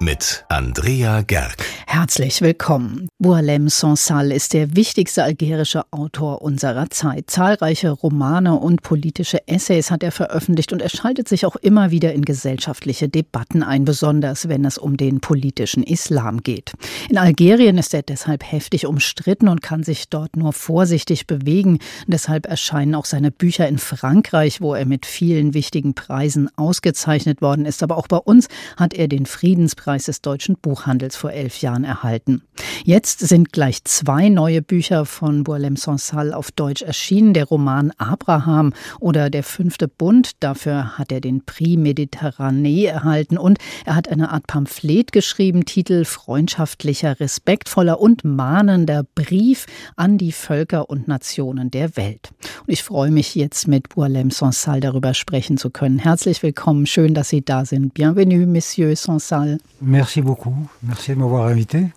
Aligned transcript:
mit 0.00 0.46
Andrea 0.48 1.20
Gerg. 1.20 1.56
Herzlich 1.86 2.40
willkommen. 2.40 3.10
Boualem 3.18 3.68
Sansal 3.68 4.32
ist 4.32 4.54
der 4.54 4.74
wichtigste 4.74 5.24
algerische 5.24 5.82
Autor 5.90 6.40
unserer 6.40 6.88
Zeit. 6.88 7.28
Zahlreiche 7.28 7.90
Romane 7.90 8.58
und 8.58 8.80
politische 8.80 9.46
Essays 9.46 9.90
hat 9.90 10.02
er 10.02 10.10
veröffentlicht 10.10 10.72
und 10.72 10.80
er 10.80 10.88
schaltet 10.88 11.28
sich 11.28 11.44
auch 11.44 11.56
immer 11.56 11.90
wieder 11.90 12.14
in 12.14 12.24
gesellschaftliche 12.24 13.10
Debatten 13.10 13.62
ein, 13.62 13.84
besonders 13.84 14.48
wenn 14.48 14.64
es 14.64 14.78
um 14.78 14.96
den 14.96 15.20
politischen 15.20 15.82
Islam 15.82 16.42
geht. 16.42 16.72
In 17.10 17.18
Algerien 17.18 17.76
ist 17.76 17.92
er 17.92 18.02
deshalb 18.02 18.42
heftig 18.50 18.86
umstritten 18.86 19.48
und 19.48 19.60
kann 19.60 19.82
sich 19.82 20.08
dort 20.08 20.34
nur 20.34 20.54
vorsichtig 20.54 21.26
bewegen. 21.26 21.78
deshalb 22.06 22.46
erscheinen 22.46 22.94
auch 22.94 23.04
seine 23.04 23.30
Bücher 23.30 23.68
in 23.68 23.76
Frankreich, 23.76 24.62
wo 24.62 24.74
er 24.74 24.86
mit 24.86 25.04
vielen 25.04 25.52
wichtigen 25.52 25.92
Preisen 25.92 26.48
ausgezeichnet 26.56 27.42
worden 27.42 27.66
ist. 27.66 27.82
Aber 27.82 27.98
auch 27.98 28.08
bei 28.08 28.16
uns 28.16 28.48
hat 28.78 28.94
er 28.94 29.06
den 29.06 29.26
Friedenspreis 29.26 29.89
Preis 29.90 30.04
des 30.04 30.22
deutschen 30.22 30.54
Buchhandels 30.56 31.16
vor 31.16 31.32
elf 31.32 31.62
Jahren 31.62 31.82
erhalten. 31.82 32.42
Jetzt 32.84 33.18
sind 33.18 33.52
gleich 33.52 33.82
zwei 33.82 34.28
neue 34.28 34.62
Bücher 34.62 35.04
von 35.04 35.42
Boalem 35.42 35.74
Sansal 35.74 36.32
auf 36.32 36.52
Deutsch 36.52 36.82
erschienen. 36.82 37.34
Der 37.34 37.46
Roman 37.46 37.90
Abraham 37.98 38.72
oder 39.00 39.30
Der 39.30 39.42
fünfte 39.42 39.88
Bund. 39.88 40.32
Dafür 40.38 40.96
hat 40.96 41.10
er 41.10 41.20
den 41.20 41.44
Prix 41.44 41.76
Mediterranee 41.76 42.84
erhalten 42.84 43.36
und 43.36 43.58
er 43.84 43.96
hat 43.96 44.08
eine 44.08 44.30
Art 44.30 44.46
Pamphlet 44.46 45.10
geschrieben, 45.10 45.64
Titel 45.64 46.04
Freundschaftlicher, 46.04 47.18
respektvoller 47.18 48.00
und 48.00 48.22
mahnender 48.22 49.04
Brief 49.16 49.66
an 49.96 50.18
die 50.18 50.30
Völker 50.30 50.88
und 50.88 51.08
Nationen 51.08 51.72
der 51.72 51.96
Welt. 51.96 52.30
Und 52.60 52.72
ich 52.72 52.84
freue 52.84 53.10
mich 53.10 53.34
jetzt 53.34 53.66
mit 53.66 53.88
Boalem 53.88 54.30
Sansal 54.30 54.78
darüber 54.78 55.14
sprechen 55.14 55.56
zu 55.56 55.70
können. 55.70 55.98
Herzlich 55.98 56.44
willkommen, 56.44 56.86
schön, 56.86 57.12
dass 57.12 57.28
Sie 57.28 57.44
da 57.44 57.64
sind. 57.64 57.92
Bienvenue, 57.92 58.46
Monsieur 58.46 58.94
Sansal. 58.94 59.58
Merci 59.80 60.22
beaucoup. 60.22 60.68
Merci 60.82 61.12
de 61.12 61.16
m'avoir 61.16 61.48
invité. 61.48 61.92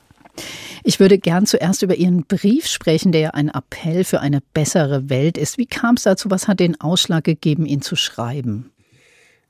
Ich 0.83 0.99
würde 0.99 1.17
gern 1.17 1.45
zuerst 1.45 1.81
über 1.83 1.95
Ihren 1.95 2.23
Brief 2.25 2.67
sprechen, 2.67 3.11
der 3.11 3.21
ja 3.21 3.29
ein 3.29 3.49
Appell 3.49 4.03
für 4.03 4.19
eine 4.19 4.41
bessere 4.53 5.09
Welt 5.09 5.37
ist. 5.37 5.57
Wie 5.57 5.65
kam 5.65 5.95
es 5.95 6.03
dazu? 6.03 6.29
Was 6.29 6.47
hat 6.47 6.59
den 6.59 6.79
Ausschlag 6.81 7.23
gegeben, 7.23 7.65
ihn 7.65 7.81
zu 7.81 7.95
schreiben? 7.95 8.69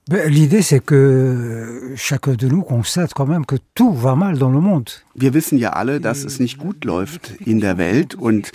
Wir 0.06 0.25
wissen 5.34 5.58
ja 5.58 5.70
alle, 5.73 6.02
dass 6.02 6.23
es 6.25 6.40
nicht 6.40 6.58
gut 6.58 6.84
läuft 6.84 7.31
in 7.40 7.62
der 7.62 7.78
Welt 7.78 8.14
und 8.14 8.52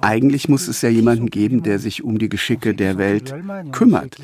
eigentlich 0.00 0.48
muss 0.48 0.66
es 0.68 0.82
ja 0.82 0.88
jemanden 0.88 1.26
geben, 1.26 1.62
der 1.62 1.78
sich 1.78 2.02
um 2.02 2.18
die 2.18 2.28
Geschicke 2.28 2.74
der 2.74 2.98
Welt 2.98 3.32
kümmert. 3.70 4.16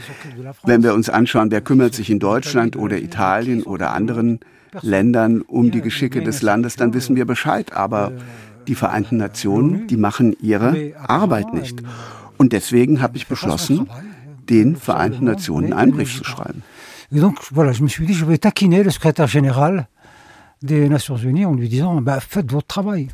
Wenn 0.64 0.82
wir 0.82 0.94
uns 0.94 1.08
anschauen, 1.08 1.52
wer 1.52 1.60
kümmert 1.60 1.94
sich 1.94 2.10
in 2.10 2.18
Deutschland 2.18 2.76
oder 2.76 2.98
Italien 2.98 3.62
oder 3.62 3.92
anderen 3.92 4.40
Ländern 4.82 5.42
um 5.42 5.70
die 5.70 5.80
Geschicke 5.80 6.22
des 6.22 6.42
Landes, 6.42 6.76
dann 6.76 6.94
wissen 6.94 7.16
wir 7.16 7.24
Bescheid. 7.24 7.72
Aber 7.72 8.12
die 8.66 8.74
Vereinten 8.74 9.16
Nationen, 9.16 9.86
die 9.86 9.96
machen 9.96 10.36
ihre 10.40 10.92
Arbeit 11.06 11.52
nicht. 11.52 11.82
Und 12.36 12.52
deswegen 12.52 13.00
habe 13.00 13.16
ich 13.16 13.26
beschlossen, 13.26 13.88
den 14.48 14.76
Vereinten 14.76 15.24
Nationen 15.24 15.72
einen 15.72 15.92
Brief 15.92 16.16
zu 16.16 16.24
schreiben. 16.24 16.62
donc, 17.10 17.38
voilà, 17.52 17.72
je 17.72 17.82
me 17.82 17.88
suis 17.88 18.06
dit, 18.06 18.14
je 18.14 18.24
vais 18.24 18.38
taquiner 18.38 18.82
le 18.82 18.90
secrétaire 18.90 19.28
général 19.28 19.86
des 20.62 20.88
Nations 20.88 21.16
Unies 21.16 21.46
en 21.46 21.54
lui 21.54 21.68
disant, 21.68 22.00
bah, 22.00 22.20
faites 22.20 22.50
votre 22.50 22.66
travail. 22.66 23.08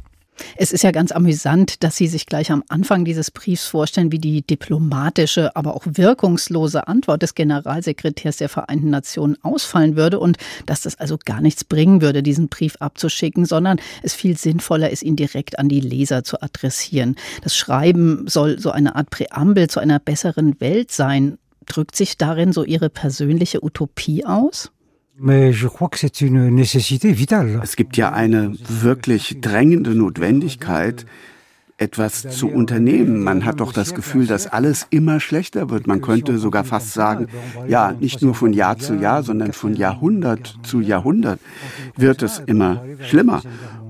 Es 0.57 0.73
ist 0.73 0.83
ja 0.83 0.91
ganz 0.91 1.13
amüsant, 1.13 1.83
dass 1.83 1.97
Sie 1.97 2.07
sich 2.07 2.27
gleich 2.27 2.51
am 2.51 2.63
Anfang 2.69 3.05
dieses 3.05 3.31
Briefs 3.31 3.67
vorstellen, 3.67 4.13
wie 4.13 4.19
die 4.19 4.43
diplomatische, 4.43 5.55
aber 5.57 5.75
auch 5.75 5.85
wirkungslose 5.87 6.89
Antwort 6.89 7.23
des 7.23 7.35
Generalsekretärs 7.35 8.39
der 8.39 8.49
Vereinten 8.49 8.91
Nationen 8.91 9.37
ausfallen 9.43 9.97
würde 9.97 10.19
und 10.19 10.37
dass 10.67 10.83
das 10.83 10.99
also 10.99 11.19
gar 11.25 11.41
nichts 11.41 11.65
bringen 11.65 12.03
würde, 12.03 12.23
diesen 12.23 12.49
Brief 12.49 12.77
abzuschicken, 12.81 13.45
sondern 13.45 13.81
es 14.03 14.15
viel 14.15 14.37
sinnvoller 14.37 14.91
ist, 14.91 15.03
ihn 15.03 15.17
direkt 15.17 15.59
an 15.59 15.69
die 15.69 15.81
Leser 15.81 16.25
zu 16.25 16.41
adressieren. 16.43 17.17
Das 17.43 17.57
Schreiben 17.57 18.27
soll 18.29 18.59
so 18.59 18.71
eine 18.71 18.97
Art 18.97 19.11
Präambel 19.11 19.69
zu 19.69 19.81
einer 19.81 19.99
besseren 19.99 20.61
Welt 20.61 20.91
sein. 20.91 21.39
Drückt 21.67 21.95
sich 21.95 22.17
darin 22.17 22.53
so 22.53 22.65
Ihre 22.65 22.91
persönliche 22.91 23.63
Utopie 23.63 24.25
aus? 24.25 24.71
Es 27.63 27.77
gibt 27.77 27.99
ja 27.99 28.11
eine 28.11 28.55
wirklich 28.67 29.37
drängende 29.43 29.95
Notwendigkeit, 29.95 31.05
etwas 31.77 32.23
zu 32.23 32.49
unternehmen. 32.49 33.23
Man 33.23 33.45
hat 33.45 33.61
doch 33.61 33.75
das 33.75 33.95
Gefühl, 33.95 34.27
dass 34.27 34.47
alles 34.47 34.87
immer 34.89 35.21
schlechter 35.21 35.69
wird. 35.69 35.87
Man 35.87 36.01
könnte 36.01 36.39
sogar 36.39 36.65
fast 36.65 36.95
sagen, 36.95 37.27
ja, 37.69 37.93
nicht 37.93 38.23
nur 38.23 38.35
von 38.35 38.55
Jahr 38.55 38.79
zu 38.79 38.95
Jahr, 38.95 39.23
sondern 39.23 39.53
von 39.53 39.75
Jahrhundert 39.75 40.59
zu 40.63 40.81
Jahrhundert 40.81 41.39
wird 41.97 42.23
es 42.23 42.39
immer 42.39 42.83
schlimmer. 43.07 43.43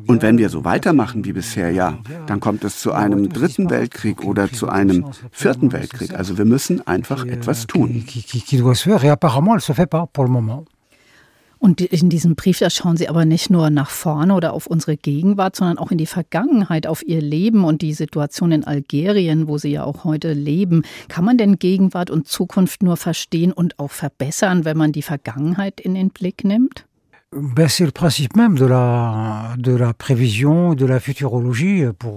Und 0.09 0.23
wenn 0.23 0.37
wir 0.37 0.49
so 0.49 0.65
weitermachen 0.65 1.25
wie 1.25 1.33
bisher, 1.33 1.71
ja, 1.71 1.99
dann 2.27 2.41
kommt 2.41 2.65
es 2.65 2.81
zu 2.81 2.93
einem 2.93 3.29
dritten 3.29 3.71
Weltkrieg 3.71 4.25
oder 4.25 4.51
zu 4.51 4.69
einem 4.69 5.07
vierten 5.31 5.71
Weltkrieg. 5.71 6.13
Also 6.15 6.39
wir 6.39 6.45
müssen 6.45 6.85
einfach 6.89 7.25
etwas 7.25 7.69
tun. 7.69 8.05
Und 11.61 11.83
in 11.83 12.09
diesem 12.09 12.37
Brief, 12.37 12.59
da 12.59 12.71
schauen 12.71 12.97
Sie 12.97 13.11
aber 13.11 13.27
nicht 13.27 13.51
nur 13.51 13.69
nach 13.69 13.91
vorne 13.91 14.35
oder 14.35 14.55
auf 14.55 14.67
unsere 14.67 14.97
Gegenwart, 14.97 15.57
sondern 15.57 15.77
auch 15.77 15.91
in 15.91 15.99
die 15.99 16.07
Vergangenheit, 16.07 16.87
auf 16.87 17.07
Ihr 17.07 17.21
Leben 17.21 17.65
und 17.65 17.83
die 17.83 17.93
Situation 17.93 18.51
in 18.51 18.65
Algerien, 18.65 19.47
wo 19.47 19.59
Sie 19.59 19.69
ja 19.69 19.85
auch 19.85 20.05
heute 20.05 20.33
leben. 20.33 20.85
Kann 21.09 21.27
man 21.27 21.37
denn 21.37 21.59
Gegenwart 21.59 22.11
und 22.11 22.27
Zukunft 22.27 22.83
nur 22.83 22.97
verstehen 22.97 23.53
und 23.53 23.79
auch 23.79 23.91
verbessern, 23.91 24.65
wenn 24.65 24.79
man 24.79 24.93
die 24.93 25.03
Vergangenheit 25.03 25.81
in 25.83 25.95
den 25.95 26.09
Blick 26.09 26.45
nimmt? 26.45 26.87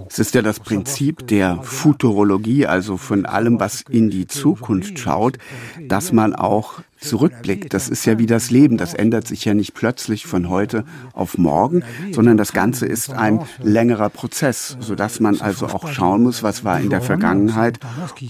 Es 0.08 0.18
ist 0.18 0.34
ja 0.34 0.42
das 0.42 0.58
Prinzip 0.58 1.28
der 1.28 1.62
Futurologie, 1.62 2.66
also 2.66 2.96
von 2.96 3.24
allem, 3.24 3.60
was 3.60 3.84
in 3.88 4.10
die 4.10 4.26
Zukunft 4.26 4.98
schaut, 4.98 5.38
dass 5.86 6.10
man 6.10 6.34
auch 6.34 6.80
zurückblickt. 6.98 7.74
Das 7.74 7.88
ist 7.88 8.04
ja 8.06 8.18
wie 8.18 8.26
das 8.26 8.50
Leben. 8.50 8.76
Das 8.76 8.92
ändert 8.92 9.28
sich 9.28 9.44
ja 9.44 9.54
nicht 9.54 9.74
plötzlich 9.74 10.26
von 10.26 10.48
heute 10.48 10.84
auf 11.12 11.38
morgen, 11.38 11.84
sondern 12.10 12.36
das 12.36 12.52
Ganze 12.52 12.86
ist 12.86 13.10
ein 13.12 13.38
längerer 13.62 14.08
Prozess, 14.08 14.76
sodass 14.80 15.20
man 15.20 15.40
also 15.40 15.66
auch 15.66 15.86
schauen 15.92 16.24
muss, 16.24 16.42
was 16.42 16.64
war 16.64 16.80
in 16.80 16.90
der 16.90 17.02
Vergangenheit, 17.02 17.78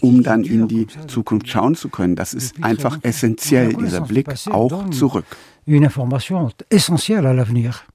um 0.02 0.22
dann 0.22 0.44
in 0.44 0.68
die 0.68 0.86
Zukunft 1.06 1.48
schauen 1.48 1.76
zu 1.76 1.88
können. 1.88 2.14
Das 2.14 2.34
ist 2.34 2.62
einfach 2.62 2.98
essentiell, 3.00 3.72
dieser 3.72 4.02
Blick 4.02 4.28
auch 4.50 4.90
zurück 4.90 5.24
une 5.66 5.84
information 5.84 6.50
essentielle 6.70 7.26
à 7.26 7.32
l'avenir. 7.32 7.86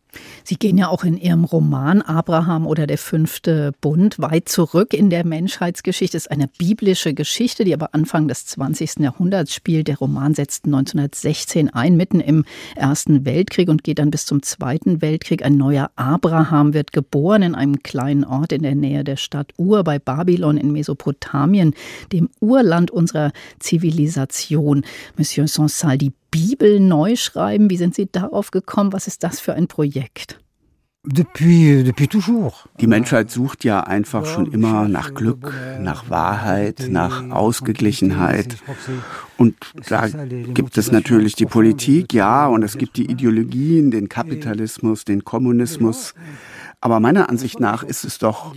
Sie 0.43 0.55
gehen 0.55 0.77
ja 0.77 0.87
auch 0.87 1.03
in 1.03 1.17
Ihrem 1.17 1.43
Roman 1.43 2.01
Abraham 2.01 2.65
oder 2.65 2.87
der 2.87 2.97
fünfte 2.97 3.73
Bund 3.81 4.17
weit 4.17 4.49
zurück 4.49 4.93
in 4.93 5.11
der 5.11 5.25
Menschheitsgeschichte. 5.25 6.17
Es 6.17 6.25
ist 6.25 6.31
eine 6.31 6.47
biblische 6.47 7.13
Geschichte, 7.13 7.63
die 7.63 7.73
aber 7.73 7.93
Anfang 7.93 8.27
des 8.27 8.47
20. 8.47 8.99
Jahrhunderts 8.99 9.53
spielt. 9.53 9.87
Der 9.87 9.99
Roman 9.99 10.33
setzt 10.33 10.65
1916 10.65 11.69
ein, 11.69 11.95
mitten 11.95 12.19
im 12.19 12.45
Ersten 12.75 13.25
Weltkrieg 13.25 13.69
und 13.69 13.83
geht 13.83 13.99
dann 13.99 14.09
bis 14.09 14.25
zum 14.25 14.41
Zweiten 14.41 15.01
Weltkrieg. 15.03 15.45
Ein 15.45 15.57
neuer 15.57 15.91
Abraham 15.95 16.73
wird 16.73 16.91
geboren 16.93 17.43
in 17.43 17.55
einem 17.55 17.83
kleinen 17.83 18.23
Ort 18.23 18.51
in 18.51 18.63
der 18.63 18.75
Nähe 18.75 19.03
der 19.03 19.17
Stadt 19.17 19.53
Ur 19.57 19.83
bei 19.83 19.99
Babylon 19.99 20.57
in 20.57 20.71
Mesopotamien, 20.71 21.75
dem 22.11 22.29
Urland 22.39 22.89
unserer 22.89 23.31
Zivilisation. 23.59 24.83
Monsieur 25.15 25.47
Sansal, 25.47 25.99
die 25.99 26.13
Bibel 26.31 26.79
neu 26.79 27.15
schreiben. 27.15 27.69
Wie 27.69 27.77
sind 27.77 27.95
Sie 27.95 28.09
darauf 28.11 28.51
gekommen? 28.51 28.93
Was 28.93 29.07
ist 29.07 29.23
das 29.23 29.39
für 29.39 29.53
ein 29.53 29.67
Projekt? 29.67 30.39
Toujours. 32.09 32.67
Die 32.81 32.87
Menschheit 32.87 33.31
sucht 33.31 33.63
ja 33.63 33.79
einfach 33.79 34.25
schon 34.25 34.51
immer 34.51 34.89
nach 34.89 35.13
Glück, 35.13 35.53
nach 35.79 36.09
Wahrheit, 36.09 36.87
nach 36.89 37.29
Ausgeglichenheit. 37.31 38.57
Und 39.37 39.55
da 39.87 40.07
gibt 40.07 40.77
es 40.77 40.91
natürlich 40.91 41.35
die 41.35 41.45
Politik, 41.45 42.13
ja, 42.13 42.47
und 42.47 42.63
es 42.63 42.77
gibt 42.77 42.97
die 42.97 43.09
Ideologien, 43.09 43.91
den 43.91 44.09
Kapitalismus, 44.09 45.05
den 45.05 45.23
Kommunismus. 45.23 46.13
Aber 46.81 46.99
meiner 46.99 47.29
Ansicht 47.29 47.61
nach 47.61 47.83
ist 47.83 48.03
es 48.03 48.17
doch, 48.17 48.53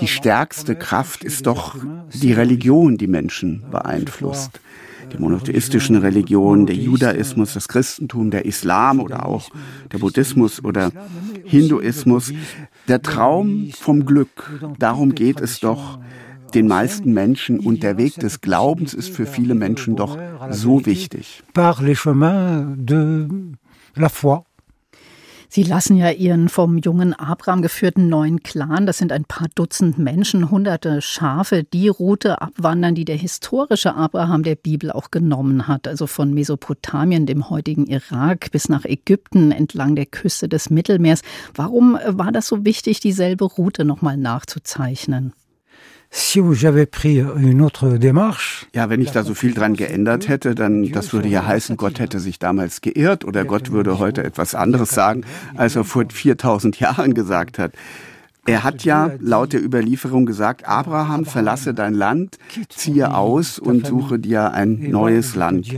die 0.00 0.08
stärkste 0.08 0.76
Kraft 0.76 1.22
ist 1.22 1.46
doch 1.46 1.76
die 2.14 2.32
Religion, 2.32 2.96
die 2.96 3.06
Menschen 3.06 3.64
beeinflusst 3.70 4.60
die 5.12 5.18
monotheistischen 5.18 5.96
Religionen, 5.96 6.66
der 6.66 6.76
Judaismus, 6.76 7.54
das 7.54 7.68
Christentum, 7.68 8.30
der 8.30 8.44
Islam 8.44 9.00
oder 9.00 9.26
auch 9.26 9.50
der 9.92 9.98
Buddhismus 9.98 10.64
oder 10.64 10.90
Hinduismus. 11.44 12.32
Der 12.88 13.02
Traum 13.02 13.70
vom 13.78 14.04
Glück, 14.04 14.50
darum 14.78 15.14
geht 15.14 15.40
es 15.40 15.60
doch 15.60 15.98
den 16.54 16.66
meisten 16.66 17.12
Menschen 17.12 17.60
und 17.60 17.82
der 17.82 17.96
Weg 17.96 18.16
des 18.16 18.40
Glaubens 18.40 18.92
ist 18.94 19.10
für 19.10 19.26
viele 19.26 19.54
Menschen 19.54 19.96
doch 19.96 20.18
so 20.50 20.84
wichtig. 20.84 21.42
Par 21.54 21.82
les 21.82 21.98
chemins 21.98 22.74
de 22.76 23.28
la 23.94 24.08
foi. 24.08 24.44
Sie 25.54 25.64
lassen 25.64 25.98
ja 25.98 26.08
Ihren 26.08 26.48
vom 26.48 26.78
jungen 26.78 27.12
Abraham 27.12 27.60
geführten 27.60 28.08
neuen 28.08 28.42
Clan, 28.42 28.86
das 28.86 28.96
sind 28.96 29.12
ein 29.12 29.26
paar 29.26 29.48
Dutzend 29.54 29.98
Menschen, 29.98 30.50
hunderte 30.50 31.02
Schafe, 31.02 31.62
die 31.62 31.88
Route 31.88 32.40
abwandern, 32.40 32.94
die 32.94 33.04
der 33.04 33.16
historische 33.16 33.94
Abraham 33.94 34.44
der 34.44 34.54
Bibel 34.54 34.90
auch 34.90 35.10
genommen 35.10 35.68
hat, 35.68 35.86
also 35.86 36.06
von 36.06 36.32
Mesopotamien, 36.32 37.26
dem 37.26 37.50
heutigen 37.50 37.86
Irak, 37.86 38.50
bis 38.50 38.70
nach 38.70 38.86
Ägypten 38.86 39.52
entlang 39.52 39.94
der 39.94 40.06
Küste 40.06 40.48
des 40.48 40.70
Mittelmeers. 40.70 41.20
Warum 41.54 41.98
war 42.06 42.32
das 42.32 42.46
so 42.46 42.64
wichtig, 42.64 43.00
dieselbe 43.00 43.44
Route 43.44 43.84
nochmal 43.84 44.16
nachzuzeichnen? 44.16 45.34
Ja, 48.74 48.90
wenn 48.90 49.00
ich 49.00 49.12
da 49.12 49.24
so 49.24 49.32
viel 49.32 49.54
dran 49.54 49.76
geändert 49.76 50.28
hätte, 50.28 50.54
dann 50.54 50.92
das 50.92 51.14
würde 51.14 51.28
ja 51.28 51.46
heißen, 51.46 51.78
Gott 51.78 51.98
hätte 52.00 52.20
sich 52.20 52.38
damals 52.38 52.82
geirrt 52.82 53.24
oder 53.24 53.46
Gott 53.46 53.72
würde 53.72 53.98
heute 53.98 54.22
etwas 54.22 54.54
anderes 54.54 54.90
sagen, 54.90 55.24
als 55.56 55.74
er 55.74 55.84
vor 55.84 56.04
4000 56.12 56.78
Jahren 56.78 57.14
gesagt 57.14 57.58
hat. 57.58 57.72
Er 58.44 58.64
hat 58.64 58.82
ja 58.82 59.12
laut 59.20 59.52
der 59.52 59.64
Überlieferung 59.64 60.26
gesagt, 60.26 60.66
Abraham, 60.66 61.24
verlasse 61.24 61.74
dein 61.74 61.94
Land, 61.94 62.38
ziehe 62.68 63.14
aus 63.14 63.60
und 63.60 63.86
suche 63.86 64.18
dir 64.18 64.52
ein 64.52 64.90
neues 64.90 65.36
Land. 65.36 65.68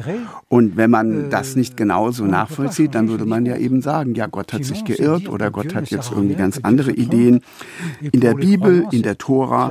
Und 0.48 0.76
wenn 0.76 0.90
man 0.90 1.28
das 1.28 1.56
nicht 1.56 1.76
genauso 1.76 2.24
nachvollzieht, 2.24 2.94
dann 2.94 3.08
würde 3.08 3.26
man 3.26 3.44
ja 3.44 3.56
eben 3.56 3.82
sagen, 3.82 4.14
ja, 4.14 4.26
Gott 4.26 4.54
hat 4.54 4.64
sich 4.64 4.82
geirrt 4.84 5.28
oder 5.28 5.50
Gott 5.50 5.74
hat 5.74 5.90
jetzt 5.90 6.10
irgendwie 6.10 6.36
ganz 6.36 6.58
andere 6.62 6.92
Ideen. 6.92 7.42
In 8.00 8.20
der 8.20 8.34
Bibel, 8.34 8.86
in 8.92 9.02
der 9.02 9.18
Tora 9.18 9.70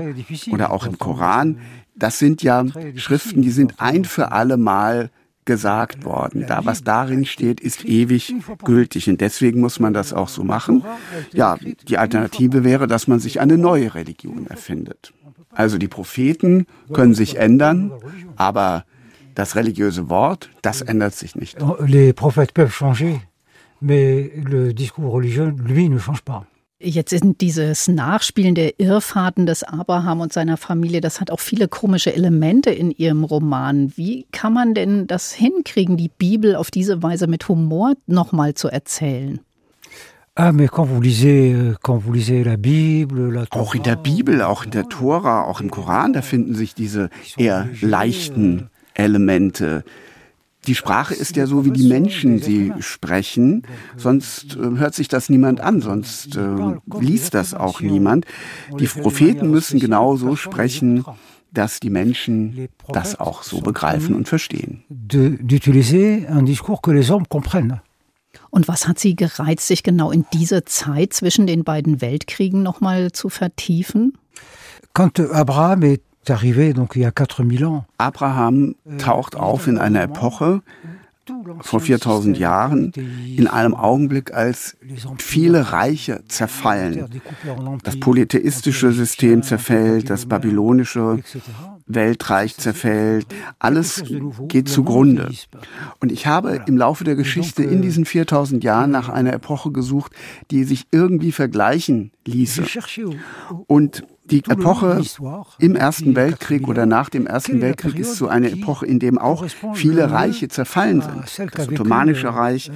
oder 0.51 0.71
auch 0.71 0.85
im 0.85 0.99
Koran, 0.99 1.57
das 1.95 2.19
sind 2.19 2.43
ja 2.43 2.63
Schriften, 2.95 3.41
die 3.41 3.51
sind 3.51 3.79
ein 3.79 4.05
für 4.05 4.31
alle 4.31 4.57
Mal 4.57 5.09
gesagt 5.45 6.05
worden. 6.05 6.45
Da, 6.47 6.65
was 6.65 6.83
darin 6.83 7.25
steht, 7.25 7.59
ist 7.59 7.85
ewig 7.85 8.33
gültig. 8.63 9.09
Und 9.09 9.21
deswegen 9.21 9.59
muss 9.59 9.79
man 9.79 9.93
das 9.93 10.13
auch 10.13 10.29
so 10.29 10.43
machen. 10.43 10.83
Ja, 11.33 11.57
die 11.87 11.97
Alternative 11.97 12.63
wäre, 12.63 12.87
dass 12.87 13.07
man 13.07 13.19
sich 13.19 13.39
eine 13.39 13.57
neue 13.57 13.95
Religion 13.95 14.47
erfindet. 14.47 15.13
Also 15.51 15.77
die 15.77 15.87
Propheten 15.87 16.65
können 16.93 17.13
sich 17.13 17.37
ändern, 17.37 17.91
aber 18.35 18.85
das 19.35 19.55
religiöse 19.55 20.09
Wort, 20.09 20.49
das 20.61 20.81
ändert 20.81 21.15
sich 21.15 21.35
nicht. 21.35 21.57
Les 21.85 22.13
prophètes 22.13 22.53
peuvent 22.53 22.71
changer, 22.71 23.21
mais 23.79 24.31
le 24.35 24.73
discours 24.73 25.13
religieux, 25.13 25.53
lui, 25.57 25.89
ne 25.89 25.99
change 25.99 26.21
pas. 26.23 26.45
Jetzt 26.85 27.11
sind 27.11 27.39
dieses 27.39 27.87
Nachspielen 27.87 28.55
der 28.55 28.77
Irrfahrten 28.77 29.45
des 29.45 29.63
Abraham 29.63 30.19
und 30.19 30.33
seiner 30.33 30.57
Familie, 30.57 30.99
das 30.99 31.21
hat 31.21 31.31
auch 31.31 31.39
viele 31.39 31.69
komische 31.69 32.13
Elemente 32.13 32.71
in 32.71 32.91
ihrem 32.91 33.23
Roman. 33.23 33.93
Wie 33.95 34.25
kann 34.33 34.51
man 34.51 34.73
denn 34.73 35.07
das 35.07 35.31
hinkriegen, 35.31 35.95
die 35.95 36.09
Bibel 36.09 36.57
auf 36.57 36.71
diese 36.71 37.01
Weise 37.01 37.27
mit 37.27 37.47
Humor 37.47 37.93
nochmal 38.05 38.53
zu 38.55 38.67
erzählen? 38.67 39.39
Ah, 40.35 40.51
mais 40.51 40.67
quand 40.67 40.85
vous 40.85 40.99
lisez, 40.99 41.53
euh, 41.53 41.75
quand 41.81 41.99
vous 42.03 42.11
lisez 42.11 42.43
la 42.43 42.57
Bible, 42.57 43.31
la 43.31 43.45
Tora, 43.45 43.63
auch 43.63 43.75
in 43.75 43.83
der 43.83 43.95
Bibel, 43.95 44.41
auch 44.41 44.65
in 44.65 44.71
der 44.71 44.89
Tora, 44.89 45.43
auch 45.43 45.61
im 45.61 45.69
Koran, 45.69 46.11
da 46.11 46.21
finden 46.21 46.55
sich 46.55 46.73
diese 46.73 47.09
eher 47.37 47.69
leichten 47.81 48.69
Elemente. 48.95 49.83
Die 50.65 50.75
Sprache 50.75 51.13
ist 51.13 51.35
ja 51.35 51.45
so, 51.45 51.65
wie 51.65 51.71
die 51.71 51.87
Menschen 51.87 52.41
sie 52.41 52.71
sprechen, 52.79 53.63
sonst 53.97 54.55
äh, 54.55 54.77
hört 54.77 54.95
sich 54.95 55.07
das 55.07 55.29
niemand 55.29 55.59
an, 55.59 55.81
sonst 55.81 56.37
äh, 56.37 56.99
liest 56.99 57.33
das 57.33 57.53
auch 57.53 57.81
niemand. 57.81 58.25
Die 58.79 58.87
Propheten 58.87 59.49
müssen 59.51 59.79
genau 59.79 60.15
so 60.15 60.35
sprechen, 60.35 61.03
dass 61.51 61.79
die 61.79 61.89
Menschen 61.89 62.69
das 62.87 63.19
auch 63.19 63.43
so 63.43 63.61
begreifen 63.61 64.15
und 64.15 64.27
verstehen. 64.27 64.83
Und 68.49 68.67
was 68.67 68.87
hat 68.87 68.99
Sie 68.99 69.15
gereizt, 69.15 69.67
sich 69.67 69.83
genau 69.83 70.11
in 70.11 70.25
diese 70.33 70.63
Zeit 70.65 71.13
zwischen 71.13 71.45
den 71.45 71.63
beiden 71.63 72.01
Weltkriegen 72.01 72.63
nochmal 72.63 73.11
zu 73.11 73.29
vertiefen? 73.29 74.17
Quand 74.93 75.19
Abraham 75.19 75.83
est 75.83 76.01
Abraham 77.97 78.75
euh, 78.85 78.97
taucht 78.97 79.35
auf 79.35 79.67
in 79.67 79.77
einer 79.77 80.03
Epoche 80.03 80.61
vor 81.61 81.79
4000 81.79 82.37
Jahren, 82.37 82.91
in 83.37 83.47
einem 83.47 83.75
Augenblick, 83.75 84.33
als 84.33 84.75
viele 85.17 85.71
Reiche 85.71 86.23
zerfallen. 86.27 87.21
Das 87.83 87.97
polytheistische 87.99 88.91
System 88.91 89.41
zerfällt, 89.41 90.09
das 90.09 90.25
babylonische 90.25 91.19
Weltreich 91.85 92.57
zerfällt, 92.57 93.27
alles 93.59 94.03
geht 94.49 94.67
zugrunde. 94.67 95.29
Und 95.99 96.11
ich 96.11 96.27
habe 96.27 96.61
im 96.67 96.77
Laufe 96.77 97.05
der 97.05 97.15
Geschichte 97.15 97.63
in 97.63 97.81
diesen 97.81 98.05
4000 98.05 98.63
Jahren 98.63 98.91
nach 98.91 99.07
einer 99.07 99.33
Epoche 99.33 99.71
gesucht, 99.71 100.13
die 100.51 100.65
sich 100.65 100.87
irgendwie 100.91 101.31
vergleichen 101.31 102.11
ließe. 102.25 102.63
Und 103.67 104.03
die 104.25 104.43
Epoche 104.47 105.01
im 105.59 105.75
Ersten 105.75 106.15
Weltkrieg 106.15 106.67
oder 106.67 106.85
nach 106.85 107.09
dem 107.09 107.27
Ersten 107.27 107.61
Weltkrieg 107.61 107.99
ist 107.99 108.15
so 108.15 108.27
eine 108.27 108.51
Epoche, 108.51 108.85
in 108.85 108.99
dem 108.99 109.17
auch 109.17 109.45
viele 109.73 110.11
Reiche 110.11 110.47
zerfallen 110.47 111.01
sind. 111.01 111.55
Das 111.55 111.67
Ottomanische 111.67 112.33
Reich, 112.33 112.71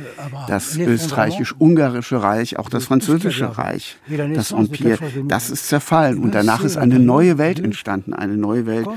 das 0.48 0.78
Österreichisch-Ungarische 0.78 2.22
Reich, 2.22 2.60
auch 2.60 2.70
das 2.70 2.86
Französische 2.86 3.58
Reich, 3.58 3.98
das 4.34 4.52
Empire, 4.52 4.98
das 5.26 5.50
ist 5.50 5.68
zerfallen. 5.68 6.20
Und 6.20 6.36
danach 6.36 6.64
ist 6.64 6.78
eine 6.78 7.00
neue 7.00 7.38
Welt 7.38 7.60
entstanden, 7.60 8.14
eine 8.14 8.36
neue 8.36 8.66
Welt, 8.66 8.88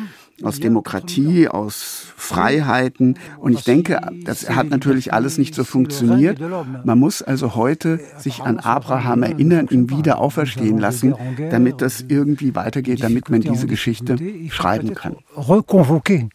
aus 0.43 0.61
Demokratie, 0.61 1.49
aus 1.49 2.07
Freiheiten. 2.17 3.19
Und 3.39 3.53
ich 3.53 3.65
denke, 3.65 4.01
das 4.25 4.49
hat 4.51 4.71
natürlich 4.71 5.13
alles 5.13 5.39
nicht 5.39 5.55
so 5.55 5.65
funktioniert. 5.65 6.39
Man 6.85 6.99
muss 6.99 7.23
also 7.23 7.55
heute 7.55 8.01
sich 8.19 8.43
an 8.43 8.59
Abraham 8.59 9.23
erinnern, 9.23 9.69
ihn 9.71 9.91
wieder 9.91 10.19
auferstehen 10.19 10.79
lassen, 10.79 11.15
damit 11.51 11.81
das 11.81 12.05
irgendwie 12.09 12.55
weitergeht, 12.55 13.03
damit 13.03 13.31
man 13.31 13.41
diese 13.41 13.67
Geschichte 13.67 14.17
schreiben 14.51 14.95
kann. 14.95 15.17
Reconvoquer 15.37 16.29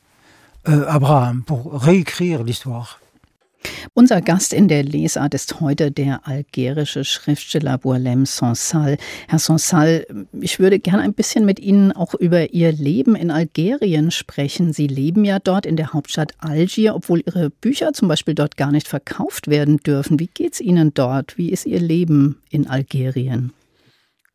euh, 0.68 0.86
Abraham 0.88 1.44
pour 1.44 1.86
réécrire 1.86 2.44
l'histoire. 2.44 3.00
Unser 3.94 4.21
Gast 4.21 4.53
in 4.53 4.67
der 4.67 4.83
Lesart 4.83 5.33
ist 5.33 5.62
heute 5.62 5.91
der 5.91 6.27
algerische 6.27 7.03
Schriftsteller 7.03 7.77
Bourlem 7.77 8.25
Sansal. 8.25 8.97
Herr 9.27 9.39
Sansal, 9.39 10.06
ich 10.39 10.59
würde 10.59 10.79
gerne 10.79 11.03
ein 11.03 11.13
bisschen 11.13 11.45
mit 11.45 11.59
Ihnen 11.59 11.91
auch 11.91 12.13
über 12.13 12.53
Ihr 12.53 12.71
Leben 12.71 13.15
in 13.15 13.31
Algerien 13.31 14.12
sprechen. 14.12 14.73
Sie 14.73 14.88
leben 14.88 15.25
ja 15.25 15.39
dort 15.39 15.65
in 15.65 15.77
der 15.77 15.94
Hauptstadt 15.94 16.33
Algier, 16.39 16.95
obwohl 16.95 17.21
Ihre 17.25 17.50
Bücher 17.50 17.94
zum 17.94 18.07
Beispiel 18.07 18.35
dort 18.35 18.57
gar 18.57 18.71
nicht 18.71 18.88
verkauft 18.88 19.47
werden 19.47 19.77
dürfen. 19.77 20.19
Wie 20.19 20.27
geht 20.27 20.53
es 20.53 20.62
Ihnen 20.62 20.94
dort? 20.94 21.38
Wie 21.38 21.50
ist 21.50 21.65
Ihr 21.65 21.79
Leben 21.79 22.41
in 22.50 22.67
Algerien? 22.67 23.51
Ben, 23.51 23.51
oui, 23.51 23.53
c'est 23.56 24.34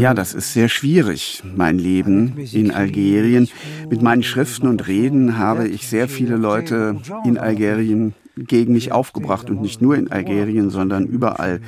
ja, 0.00 0.14
das 0.14 0.34
ist 0.34 0.52
sehr 0.52 0.68
schwierig, 0.68 1.42
mein 1.56 1.78
Leben 1.78 2.38
in 2.52 2.70
Algerien. 2.70 3.48
Mit 3.88 4.02
meinen 4.02 4.22
Schriften 4.22 4.66
und 4.66 4.86
Reden 4.86 5.38
habe 5.38 5.68
ich 5.68 5.88
sehr 5.88 6.08
viele 6.08 6.36
Leute 6.36 7.00
in 7.24 7.38
Algerien 7.38 8.14
gegen 8.36 8.72
mich 8.72 8.92
aufgebracht 8.92 9.48
und 9.48 9.62
nicht 9.62 9.80
nur 9.80 9.96
in 9.96 10.10
Algerien, 10.10 10.70
sondern 10.70 11.06
überall 11.06 11.60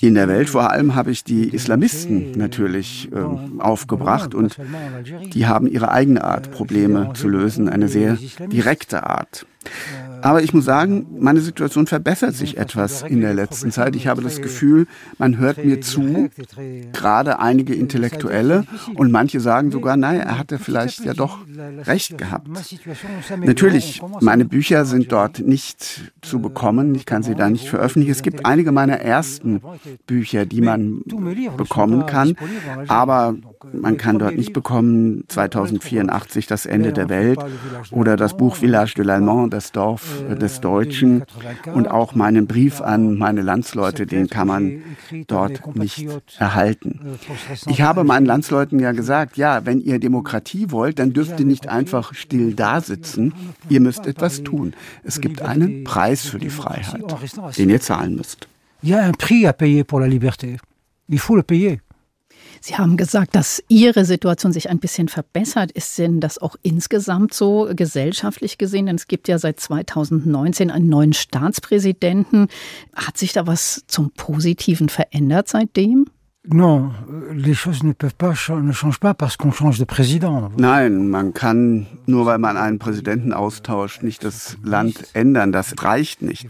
in 0.00 0.14
der 0.14 0.28
Welt. 0.28 0.48
Vor 0.48 0.70
allem 0.70 0.94
habe 0.94 1.10
ich 1.10 1.24
die 1.24 1.48
Islamisten 1.48 2.32
natürlich 2.32 3.10
äh, 3.12 3.60
aufgebracht 3.60 4.34
und 4.34 4.56
die 5.32 5.46
haben 5.46 5.66
ihre 5.66 5.90
eigene 5.90 6.22
Art, 6.22 6.50
Probleme 6.52 7.12
zu 7.14 7.28
lösen, 7.28 7.68
eine 7.68 7.88
sehr 7.88 8.16
direkte 8.50 9.04
Art. 9.04 9.46
Aber 10.20 10.42
ich 10.42 10.52
muss 10.52 10.64
sagen, 10.64 11.06
meine 11.18 11.40
Situation 11.40 11.86
verbessert 11.86 12.34
sich 12.34 12.58
etwas 12.58 13.02
in 13.02 13.20
der 13.20 13.34
letzten 13.34 13.70
Zeit. 13.70 13.94
Ich 13.94 14.06
habe 14.06 14.22
das 14.22 14.42
Gefühl, 14.42 14.86
man 15.18 15.38
hört 15.38 15.64
mir 15.64 15.80
zu, 15.80 16.28
gerade 16.92 17.38
einige 17.38 17.74
Intellektuelle, 17.74 18.64
und 18.94 19.12
manche 19.12 19.40
sagen 19.40 19.70
sogar, 19.70 19.96
naja, 19.96 20.22
er 20.22 20.38
hatte 20.38 20.58
vielleicht 20.58 21.04
ja 21.04 21.14
doch 21.14 21.38
recht 21.86 22.18
gehabt. 22.18 22.48
Natürlich, 23.38 24.02
meine 24.20 24.44
Bücher 24.44 24.84
sind 24.84 25.12
dort 25.12 25.40
nicht 25.40 26.12
zu 26.22 26.40
bekommen. 26.40 26.94
Ich 26.94 27.06
kann 27.06 27.22
sie 27.22 27.34
da 27.34 27.48
nicht 27.48 27.68
veröffentlichen. 27.68 28.12
Es 28.12 28.22
gibt 28.22 28.44
einige 28.44 28.72
meiner 28.72 29.00
ersten 29.00 29.60
Bücher, 30.06 30.46
die 30.46 30.60
man 30.60 31.02
bekommen 31.56 32.06
kann, 32.06 32.36
aber 32.88 33.34
man 33.72 33.96
kann 33.96 34.18
dort 34.18 34.36
nicht 34.36 34.52
bekommen 34.52 35.24
2084 35.28 36.46
das 36.46 36.66
Ende 36.66 36.92
der 36.92 37.08
Welt 37.08 37.38
oder 37.90 38.16
das 38.16 38.36
Buch 38.36 38.56
Village 38.56 38.94
de 38.96 39.04
l'Allemand, 39.04 39.50
das 39.58 39.72
Dorf 39.72 40.22
des 40.40 40.60
Deutschen 40.60 41.24
und 41.74 41.90
auch 41.90 42.14
meinen 42.14 42.46
Brief 42.46 42.80
an 42.80 43.18
meine 43.18 43.42
Landsleute, 43.42 44.06
den 44.06 44.28
kann 44.28 44.46
man 44.46 44.82
dort 45.26 45.74
nicht 45.74 46.06
erhalten. 46.38 47.18
Ich 47.66 47.82
habe 47.82 48.04
meinen 48.04 48.24
Landsleuten 48.24 48.78
ja 48.78 48.92
gesagt, 48.92 49.36
ja, 49.36 49.66
wenn 49.66 49.80
ihr 49.80 49.98
Demokratie 49.98 50.70
wollt, 50.70 51.00
dann 51.00 51.12
dürft 51.12 51.40
ihr 51.40 51.46
nicht 51.46 51.68
einfach 51.68 52.14
still 52.14 52.54
da 52.54 52.80
sitzen, 52.80 53.34
ihr 53.68 53.80
müsst 53.80 54.06
etwas 54.06 54.44
tun. 54.44 54.74
Es 55.02 55.20
gibt 55.20 55.42
einen 55.42 55.82
Preis 55.82 56.24
für 56.24 56.38
die 56.38 56.50
Freiheit, 56.50 57.02
den 57.58 57.70
ihr 57.70 57.80
zahlen 57.80 58.14
müsst. 58.14 58.46
Il 58.80 58.90
y 58.90 58.94
a 58.94 59.04
un 59.08 59.12
prix 59.12 59.44
à 59.44 59.52
payer 59.52 59.82
pour 59.82 59.98
la 59.98 60.06
liberté. 60.06 60.56
Il 61.08 61.18
faut 61.18 61.34
le 61.34 61.42
payer. 61.42 61.80
Sie 62.60 62.76
haben 62.76 62.96
gesagt, 62.96 63.34
dass 63.34 63.62
Ihre 63.68 64.04
Situation 64.04 64.52
sich 64.52 64.70
ein 64.70 64.78
bisschen 64.78 65.08
verbessert. 65.08 65.70
Ist 65.72 65.98
denn 65.98 66.20
das 66.20 66.38
auch 66.38 66.56
insgesamt 66.62 67.34
so 67.34 67.68
gesellschaftlich 67.74 68.58
gesehen? 68.58 68.86
Denn 68.86 68.96
es 68.96 69.08
gibt 69.08 69.28
ja 69.28 69.38
seit 69.38 69.60
2019 69.60 70.70
einen 70.70 70.88
neuen 70.88 71.12
Staatspräsidenten. 71.12 72.48
Hat 72.94 73.16
sich 73.16 73.32
da 73.32 73.46
was 73.46 73.84
zum 73.86 74.10
Positiven 74.10 74.88
verändert 74.88 75.48
seitdem? 75.48 76.06
Non, 76.50 76.92
les 77.30 77.52
choses 77.52 77.82
ne 77.82 77.92
peuvent 77.92 78.14
pas 78.14 78.32
ne 78.48 78.72
changent 78.72 79.00
pas 79.00 79.12
parce 79.12 79.36
qu'on 79.36 79.52
change 79.52 79.78
de 79.78 79.84
président. 79.84 80.50
Nein, 80.56 81.08
man 81.08 81.34
kann 81.34 81.86
nur 82.06 82.24
weil 82.24 82.38
man 82.38 82.56
einen 82.56 82.78
Präsidenten 82.78 83.34
austauscht, 83.34 84.02
nicht 84.02 84.24
das 84.24 84.56
Land 84.62 85.08
ändern, 85.12 85.52
das 85.52 85.74
reicht 85.82 86.22
nicht. 86.22 86.48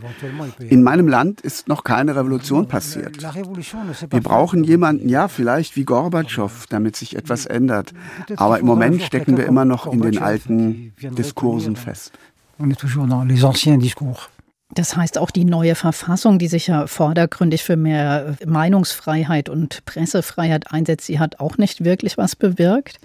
In 0.61 0.85
meinem 0.85 1.09
Land 1.09 1.40
ist 1.40 1.67
noch 1.67 1.83
keine 1.83 2.14
Revolution 2.14 2.69
passiert. 2.69 3.21
Wir 3.21 4.21
brauchen 4.21 4.62
jemanden, 4.62 5.09
ja, 5.09 5.26
vielleicht 5.26 5.75
wie 5.75 5.85
Gorbatschow, 5.85 6.67
damit 6.69 6.95
sich 6.95 7.17
etwas 7.17 7.47
ändert, 7.47 7.93
aber 8.37 8.61
im 8.61 8.67
Moment 8.67 9.02
stecken 9.02 9.37
wir 9.37 9.47
immer 9.47 9.64
noch 9.64 9.93
in 9.93 10.00
den 10.00 10.19
alten 10.19 10.93
Diskursen 11.00 11.75
fest. 11.75 12.12
On 12.61 12.71
est 12.71 12.81
toujours 12.81 13.07
dans 13.07 13.25
les 13.25 13.45
anciens 13.45 13.78
discours. 13.78 14.31
Das 14.75 14.97
heißt 14.97 15.19
auch 15.19 15.31
die 15.31 15.45
neue 15.45 15.75
Verfassung, 15.75 16.39
die 16.39 16.49
sich 16.49 16.67
ja 16.67 16.87
vordergründig 16.87 17.65
für 17.65 17.77
mehr 17.77 18.37
Meinungsfreiheit 18.47 19.49
und 19.49 19.85
Pressefreiheit 19.87 20.73
einsetzt, 20.73 21.09
die 21.09 21.19
hat 21.19 21.41
auch 21.41 21.57
nicht 21.57 21.85
wirklich 21.85 22.19
was 22.19 22.37
bewirkt? 22.37 22.99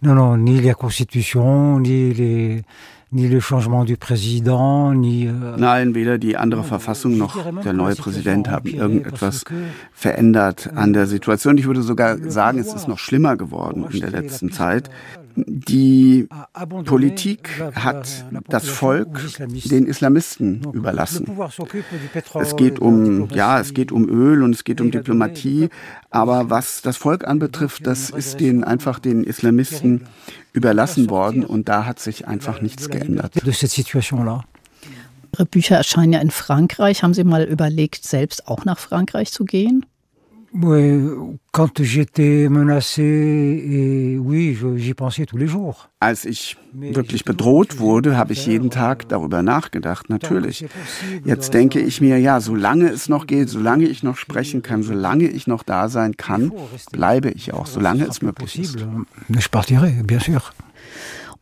Non, 0.00 0.14
non, 0.16 0.42
ni 0.42 0.60
la 0.60 0.74
Constitution, 0.74 1.82
ni 1.82 2.12
les, 2.12 2.62
ni 3.12 3.28
le 3.28 3.40
changement 3.40 3.84
du 3.84 3.96
président, 3.96 4.92
ni. 4.94 5.26
Euh, 5.26 5.56
Nein, 5.56 5.94
weder 5.94 6.18
die 6.18 6.36
andere 6.36 6.64
Verfassung 6.64 7.18
noch 7.18 7.36
der 7.62 7.72
neue 7.74 7.94
Präsident 7.94 8.48
haben 8.48 8.68
irgendetwas 8.68 9.44
verändert 9.92 10.70
an 10.74 10.92
der 10.92 11.06
Situation. 11.06 11.58
Ich 11.58 11.66
würde 11.66 11.82
sogar 11.82 12.18
sagen, 12.30 12.58
es 12.58 12.72
ist 12.72 12.88
noch 12.88 12.98
schlimmer 12.98 13.36
geworden 13.36 13.86
in 13.92 14.00
der 14.00 14.10
letzten 14.10 14.50
Zeit. 14.50 14.90
Die 15.34 16.28
Politik 16.84 17.48
hat 17.74 18.26
das 18.48 18.68
Volk 18.68 19.18
den 19.64 19.86
Islamisten 19.86 20.62
überlassen. 20.72 21.26
Es 22.34 22.56
geht 22.56 22.78
um, 22.80 23.28
ja, 23.30 23.58
es 23.58 23.72
geht 23.72 23.92
um 23.92 24.08
Öl 24.08 24.42
und 24.42 24.54
es 24.54 24.64
geht 24.64 24.80
um 24.80 24.90
Diplomatie, 24.90 25.70
aber 26.10 26.50
was 26.50 26.82
das 26.82 26.98
Volk 26.98 27.26
anbetrifft, 27.26 27.86
das 27.86 28.10
ist 28.10 28.40
den 28.40 28.62
einfach 28.62 28.98
den 28.98 29.24
Islamisten 29.24 30.02
überlassen 30.52 31.10
worden 31.10 31.44
und 31.44 31.68
da 31.68 31.86
hat 31.86 31.98
sich 31.98 32.26
einfach 32.26 32.60
nichts 32.60 32.88
geändert. 32.88 33.34
Ihre 35.34 35.46
Bücher 35.46 35.76
erscheinen 35.76 36.12
ja 36.12 36.20
in 36.20 36.30
Frankreich. 36.30 37.02
Haben 37.02 37.14
Sie 37.14 37.24
mal 37.24 37.44
überlegt, 37.44 38.04
selbst 38.04 38.48
auch 38.48 38.64
nach 38.64 38.78
Frankreich 38.78 39.32
zu 39.32 39.44
gehen? 39.44 39.86
Quand 40.54 41.82
j'étais 41.82 42.48
menacé, 42.50 43.02
et 43.02 44.18
oui, 44.18 44.58
j'y 44.76 44.92
pensais 44.92 45.24
tous 45.24 45.38
les 45.38 45.46
jours. 45.46 45.88
Als 46.00 46.26
ich 46.26 46.58
wirklich 46.72 47.24
bedroht 47.24 47.78
wurde, 47.78 48.18
habe 48.18 48.34
ich 48.34 48.46
jeden 48.46 48.68
Tag 48.68 49.08
darüber 49.08 49.42
nachgedacht, 49.42 50.10
natürlich. 50.10 50.66
Jetzt 51.24 51.54
denke 51.54 51.80
ich 51.80 52.02
mir, 52.02 52.18
ja, 52.18 52.40
solange 52.40 52.88
es 52.88 53.08
noch 53.08 53.26
geht, 53.26 53.48
solange 53.48 53.84
ich 53.84 54.02
noch 54.02 54.16
sprechen 54.18 54.62
kann, 54.62 54.82
solange 54.82 55.24
ich 55.24 55.46
noch 55.46 55.62
da 55.62 55.88
sein 55.88 56.16
kann, 56.18 56.52
bleibe 56.90 57.30
ich 57.30 57.54
auch, 57.54 57.66
solange 57.66 58.04
es 58.04 58.20
möglich 58.20 58.58
ist. 58.58 58.76
Je 59.28 59.48
partirai, 59.50 60.02
bien 60.04 60.20
sûr. 60.20 60.42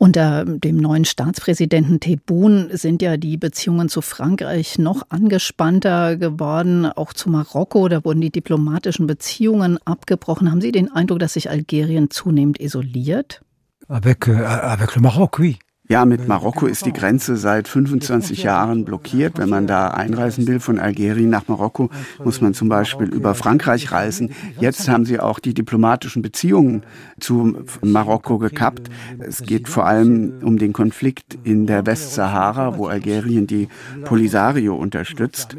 Unter 0.03 0.47
dem 0.47 0.79
neuen 0.79 1.05
Staatspräsidenten 1.05 2.01
Tebboune 2.01 2.75
sind 2.75 3.03
ja 3.03 3.19
die 3.19 3.37
Beziehungen 3.37 3.91
zu 3.91 4.01
Frankreich 4.01 4.79
noch 4.79 5.03
angespannter 5.11 6.17
geworden, 6.17 6.87
auch 6.87 7.13
zu 7.13 7.29
Marokko. 7.29 7.87
Da 7.91 8.03
wurden 8.03 8.23
die 8.23 8.31
diplomatischen 8.31 9.07
Beziehungen 9.07 9.79
abgebrochen. 9.85 10.51
Haben 10.51 10.63
Sie 10.63 10.73
den 10.73 10.91
Eindruck, 10.91 11.19
dass 11.19 11.35
sich 11.35 11.51
Algerien 11.51 12.09
zunehmend 12.09 12.59
isoliert? 12.59 13.43
Avec, 13.89 14.27
euh, 14.27 14.43
avec 14.43 14.97
le 14.97 15.03
Maroc, 15.03 15.39
oui. 15.39 15.59
Ja, 15.91 16.05
mit 16.05 16.29
Marokko 16.29 16.67
ist 16.67 16.87
die 16.87 16.93
Grenze 16.93 17.37
seit 17.37 17.67
25 17.67 18.45
Jahren 18.45 18.85
blockiert. 18.85 19.39
Wenn 19.39 19.49
man 19.49 19.67
da 19.67 19.89
einreisen 19.89 20.47
will 20.47 20.61
von 20.61 20.79
Algerien 20.79 21.31
nach 21.31 21.49
Marokko, 21.49 21.91
muss 22.23 22.41
man 22.41 22.55
zum 22.55 22.69
Beispiel 22.69 23.09
über 23.09 23.35
Frankreich 23.35 23.91
reisen. 23.91 24.31
Jetzt 24.61 24.89
haben 24.89 25.05
sie 25.05 25.19
auch 25.19 25.41
die 25.41 25.53
diplomatischen 25.53 26.23
Beziehungen 26.23 26.85
zu 27.19 27.65
Marokko 27.83 28.39
gekappt. 28.39 28.89
Es 29.19 29.43
geht 29.43 29.69
vor 29.69 29.85
allem 29.85 30.35
um 30.45 30.59
den 30.59 30.73
Konflikt 30.73 31.37
in 31.43 31.67
der 31.67 31.85
Westsahara, 31.87 32.79
wo 32.79 32.87
Algerien 32.87 33.49
die 33.49 33.67
Polisario 34.05 34.77
unterstützt. 34.77 35.57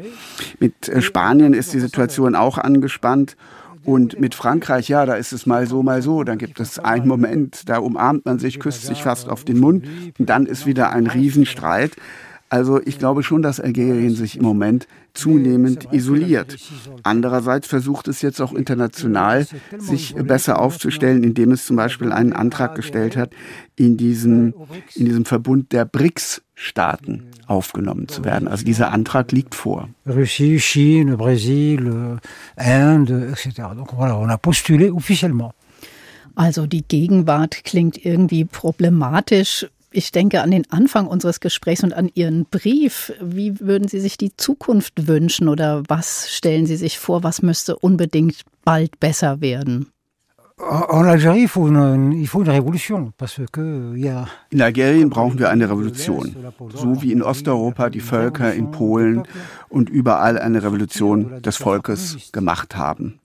Mit 0.58 0.90
Spanien 1.00 1.52
ist 1.52 1.74
die 1.74 1.80
Situation 1.80 2.36
auch 2.36 2.56
angespannt. 2.56 3.36
Und 3.84 4.20
mit 4.20 4.34
Frankreich, 4.34 4.88
ja, 4.88 5.06
da 5.06 5.14
ist 5.14 5.32
es 5.32 5.46
mal 5.46 5.66
so, 5.66 5.82
mal 5.82 6.02
so. 6.02 6.24
Dann 6.24 6.38
gibt 6.38 6.60
es 6.60 6.78
einen 6.78 7.08
Moment, 7.08 7.68
da 7.68 7.78
umarmt 7.78 8.24
man 8.24 8.38
sich, 8.38 8.60
küsst 8.60 8.86
sich 8.86 9.02
fast 9.02 9.28
auf 9.28 9.44
den 9.44 9.58
Mund. 9.58 9.86
Und 10.18 10.28
dann 10.28 10.46
ist 10.46 10.66
wieder 10.66 10.90
ein 10.90 11.06
Riesenstreit. 11.06 11.92
Also 12.52 12.82
ich 12.84 12.98
glaube 12.98 13.22
schon, 13.22 13.40
dass 13.40 13.60
Algerien 13.60 14.14
sich 14.14 14.36
im 14.36 14.42
Moment 14.42 14.86
zunehmend 15.14 15.88
isoliert. 15.90 16.58
Andererseits 17.02 17.66
versucht 17.66 18.08
es 18.08 18.20
jetzt 18.20 18.42
auch 18.42 18.52
international, 18.52 19.46
sich 19.78 20.14
besser 20.14 20.60
aufzustellen, 20.60 21.24
indem 21.24 21.52
es 21.52 21.64
zum 21.64 21.76
Beispiel 21.76 22.12
einen 22.12 22.34
Antrag 22.34 22.74
gestellt 22.74 23.16
hat, 23.16 23.30
in 23.74 23.96
diesem, 23.96 24.52
in 24.94 25.06
diesem 25.06 25.24
Verbund 25.24 25.72
der 25.72 25.86
BRICS-Staaten 26.62 27.24
aufgenommen 27.46 28.08
zu 28.08 28.24
werden. 28.24 28.48
Also 28.48 28.64
dieser 28.64 28.92
Antrag 28.92 29.32
liegt 29.32 29.54
vor. 29.54 29.88
Russie, 30.06 30.58
Chine, 30.58 31.16
Brasil, 31.16 32.18
Inde, 32.56 33.28
etc. 33.32 33.74
Donc 33.76 33.92
voilà, 33.92 34.18
on 34.18 34.30
a 34.30 34.36
postulé 34.36 34.90
officiellement. 34.90 35.52
Also 36.34 36.66
die 36.66 36.82
Gegenwart 36.82 37.64
klingt 37.64 38.04
irgendwie 38.04 38.44
problematisch. 38.44 39.66
Ich 39.90 40.10
denke 40.10 40.40
an 40.40 40.50
den 40.50 40.70
Anfang 40.70 41.06
unseres 41.06 41.40
Gesprächs 41.40 41.84
und 41.84 41.92
an 41.92 42.10
Ihren 42.14 42.46
Brief. 42.46 43.12
Wie 43.20 43.60
würden 43.60 43.88
Sie 43.88 44.00
sich 44.00 44.16
die 44.16 44.34
Zukunft 44.34 45.06
wünschen 45.06 45.48
oder 45.48 45.82
was 45.88 46.32
stellen 46.32 46.64
Sie 46.64 46.76
sich 46.76 46.98
vor, 46.98 47.22
was 47.22 47.42
müsste 47.42 47.76
unbedingt 47.76 48.40
bald 48.64 48.98
besser 49.00 49.42
werden? 49.42 49.91
In 54.50 54.62
Algerien 54.62 55.10
brauchen 55.10 55.38
wir 55.38 55.50
eine 55.50 55.68
Revolution, 55.68 56.36
so 56.72 57.02
wie 57.02 57.10
in 57.10 57.20
Osteuropa 57.20 57.90
die 57.90 58.00
Völker 58.00 58.54
in 58.54 58.70
Polen 58.70 59.24
und 59.68 59.90
überall 59.90 60.38
eine 60.38 60.62
Revolution 60.62 61.42
des 61.42 61.56
Volkes 61.56 62.30
gemacht 62.32 62.76
haben. 62.76 63.18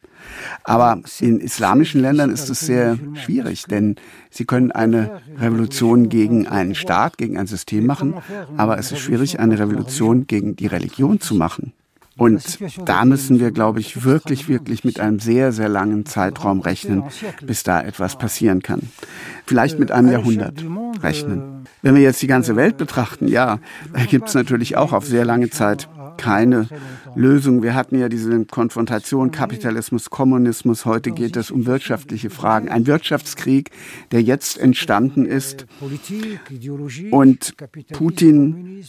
Aber 0.63 0.99
in 1.19 1.39
islamischen 1.39 2.01
Ländern 2.01 2.31
ist 2.31 2.49
es 2.49 2.61
sehr 2.61 2.97
schwierig, 3.13 3.65
denn 3.65 3.95
sie 4.31 4.45
können 4.45 4.71
eine 4.71 5.21
Revolution 5.39 6.09
gegen 6.09 6.47
einen 6.47 6.75
Staat, 6.75 7.17
gegen 7.17 7.37
ein 7.37 7.47
System 7.47 7.85
machen, 7.85 8.15
aber 8.57 8.77
es 8.77 8.91
ist 8.91 8.99
schwierig, 8.99 9.39
eine 9.39 9.59
Revolution 9.59 10.25
gegen 10.25 10.55
die 10.55 10.67
Religion 10.67 11.19
zu 11.19 11.35
machen. 11.35 11.73
Und 12.17 12.59
da 12.85 13.05
müssen 13.05 13.39
wir, 13.39 13.51
glaube 13.51 13.79
ich, 13.79 14.03
wirklich, 14.03 14.49
wirklich 14.49 14.83
mit 14.83 14.99
einem 14.99 15.19
sehr, 15.19 15.51
sehr 15.51 15.69
langen 15.69 16.05
Zeitraum 16.05 16.61
rechnen, 16.61 17.03
bis 17.45 17.63
da 17.63 17.81
etwas 17.81 18.17
passieren 18.17 18.63
kann. 18.63 18.81
Vielleicht 19.45 19.79
mit 19.79 19.91
einem 19.91 20.11
Jahrhundert 20.11 20.65
rechnen. 21.01 21.67
Wenn 21.83 21.95
wir 21.95 22.01
jetzt 22.01 22.21
die 22.21 22.27
ganze 22.27 22.55
Welt 22.55 22.77
betrachten, 22.77 23.27
ja, 23.27 23.59
da 23.93 24.03
gibt 24.05 24.29
es 24.29 24.33
natürlich 24.33 24.75
auch 24.75 24.93
auf 24.93 25.05
sehr 25.05 25.25
lange 25.25 25.49
Zeit 25.51 25.87
keine 26.17 26.67
Lösung. 27.15 27.63
Wir 27.63 27.75
hatten 27.75 27.97
ja 27.99 28.09
diese 28.09 28.45
Konfrontation 28.45 29.31
Kapitalismus, 29.31 30.09
Kommunismus. 30.09 30.85
Heute 30.85 31.11
geht 31.11 31.37
es 31.37 31.51
um 31.51 31.65
wirtschaftliche 31.65 32.29
Fragen. 32.29 32.69
Ein 32.69 32.87
Wirtschaftskrieg, 32.87 33.71
der 34.11 34.21
jetzt 34.21 34.57
entstanden 34.57 35.25
ist. 35.25 35.65
Und 37.11 37.55
Putin 37.93 38.83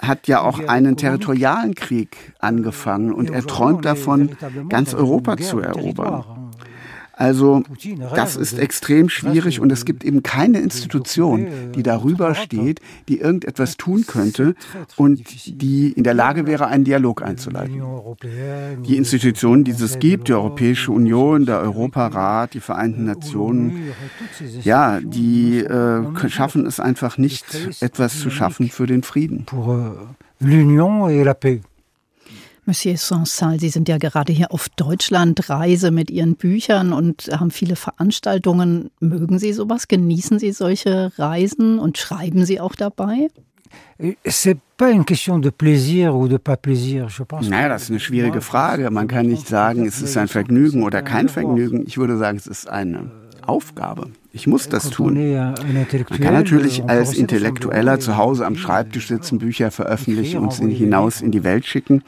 hat 0.00 0.28
ja 0.28 0.40
auch 0.40 0.60
einen 0.60 0.96
territorialen 0.96 1.74
Krieg 1.74 2.34
angefangen 2.38 3.12
und 3.12 3.30
er 3.30 3.46
träumt 3.46 3.84
davon, 3.84 4.30
ganz 4.68 4.94
Europa 4.94 5.36
zu 5.36 5.60
erobern. 5.60 6.43
Also 7.16 7.62
das 8.14 8.36
ist 8.36 8.58
extrem 8.58 9.08
schwierig 9.08 9.60
und 9.60 9.70
es 9.70 9.84
gibt 9.84 10.04
eben 10.04 10.22
keine 10.22 10.58
Institution, 10.58 11.46
die 11.74 11.82
darüber 11.82 12.34
steht, 12.34 12.80
die 13.08 13.18
irgendetwas 13.20 13.76
tun 13.76 14.04
könnte 14.06 14.54
und 14.96 15.22
die 15.46 15.92
in 15.92 16.02
der 16.02 16.14
Lage 16.14 16.46
wäre, 16.46 16.66
einen 16.66 16.84
Dialog 16.84 17.22
einzuleiten. 17.22 17.82
Die 18.86 18.96
Institutionen, 18.96 19.64
die 19.64 19.72
es 19.72 19.98
gibt, 19.98 20.28
die 20.28 20.34
Europäische 20.34 20.90
Union, 20.90 21.46
der 21.46 21.60
Europarat, 21.60 22.54
die 22.54 22.60
Vereinten 22.60 23.04
Nationen, 23.04 23.92
ja, 24.62 25.00
die 25.00 25.58
äh, 25.58 26.28
schaffen 26.28 26.66
es 26.66 26.80
einfach 26.80 27.18
nicht, 27.18 27.44
etwas 27.80 28.18
zu 28.18 28.30
schaffen 28.30 28.70
für 28.70 28.86
den 28.86 29.02
Frieden. 29.02 29.46
L'union 30.40 31.08
et 31.08 31.24
la 31.24 31.34
paix. 31.34 31.60
Monsieur 32.66 32.96
Sansal, 32.96 33.60
Sie 33.60 33.68
sind 33.68 33.88
ja 33.88 33.98
gerade 33.98 34.32
hier 34.32 34.52
auf 34.52 34.68
Deutschlandreise 34.70 35.90
mit 35.90 36.10
Ihren 36.10 36.36
Büchern 36.36 36.92
und 36.92 37.28
haben 37.38 37.50
viele 37.50 37.76
Veranstaltungen. 37.76 38.90
Mögen 39.00 39.38
Sie 39.38 39.52
sowas? 39.52 39.88
Genießen 39.88 40.38
Sie 40.38 40.52
solche 40.52 41.12
Reisen 41.18 41.78
und 41.78 41.98
schreiben 41.98 42.44
Sie 42.46 42.60
auch 42.60 42.74
dabei? 42.74 43.28
c'est 44.26 44.56
pas 44.76 44.90
une 44.90 45.04
question 45.04 45.38
de 45.38 45.50
plaisir 45.50 46.14
ou 46.14 46.28
de 46.28 46.38
pas 46.38 46.56
plaisir, 46.56 47.08
je 47.08 47.24
pense. 47.24 47.48
Naja, 47.48 47.68
das 47.68 47.84
ist 47.84 47.90
eine 47.90 48.00
schwierige 48.00 48.40
Frage. 48.40 48.90
Man 48.90 49.08
kann 49.08 49.26
nicht 49.26 49.46
sagen, 49.46 49.86
es 49.86 50.02
ist 50.02 50.16
ein 50.16 50.28
Vergnügen 50.28 50.82
oder 50.82 51.02
kein 51.02 51.28
Vergnügen. 51.28 51.84
Ich 51.86 51.98
würde 51.98 52.16
sagen, 52.16 52.36
es 52.36 52.46
ist 52.46 52.68
eine 52.68 53.10
Aufgabe. 53.42 54.10
Ich 54.36 54.48
muss 54.48 54.68
das 54.68 54.90
tun. 54.90 55.14
Man 55.14 55.54
kann 55.54 56.34
natürlich 56.34 56.84
als 56.84 57.14
Intellektueller 57.14 58.00
zu 58.00 58.16
Hause 58.16 58.44
am 58.44 58.56
Schreibtisch 58.56 59.06
sitzen, 59.06 59.38
Bücher 59.38 59.70
veröffentlichen 59.70 60.40
und 60.40 60.52
sie 60.52 60.72
hinaus 60.72 61.20
in 61.20 61.30
die 61.30 61.44
Welt 61.44 61.66
schicken. 61.66 62.02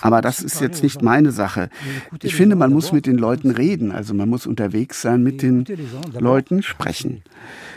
Aber 0.00 0.22
das 0.22 0.40
ist 0.40 0.62
jetzt 0.62 0.82
nicht 0.82 1.02
meine 1.02 1.30
Sache. 1.30 1.68
Ich 2.22 2.34
finde, 2.34 2.56
man 2.56 2.72
muss 2.72 2.92
mit 2.92 3.04
den 3.04 3.18
Leuten 3.18 3.50
reden. 3.50 3.92
Also 3.92 4.14
man 4.14 4.30
muss 4.30 4.46
unterwegs 4.46 5.02
sein, 5.02 5.22
mit 5.22 5.42
den 5.42 5.66
Leuten 6.18 6.62
sprechen. 6.62 7.22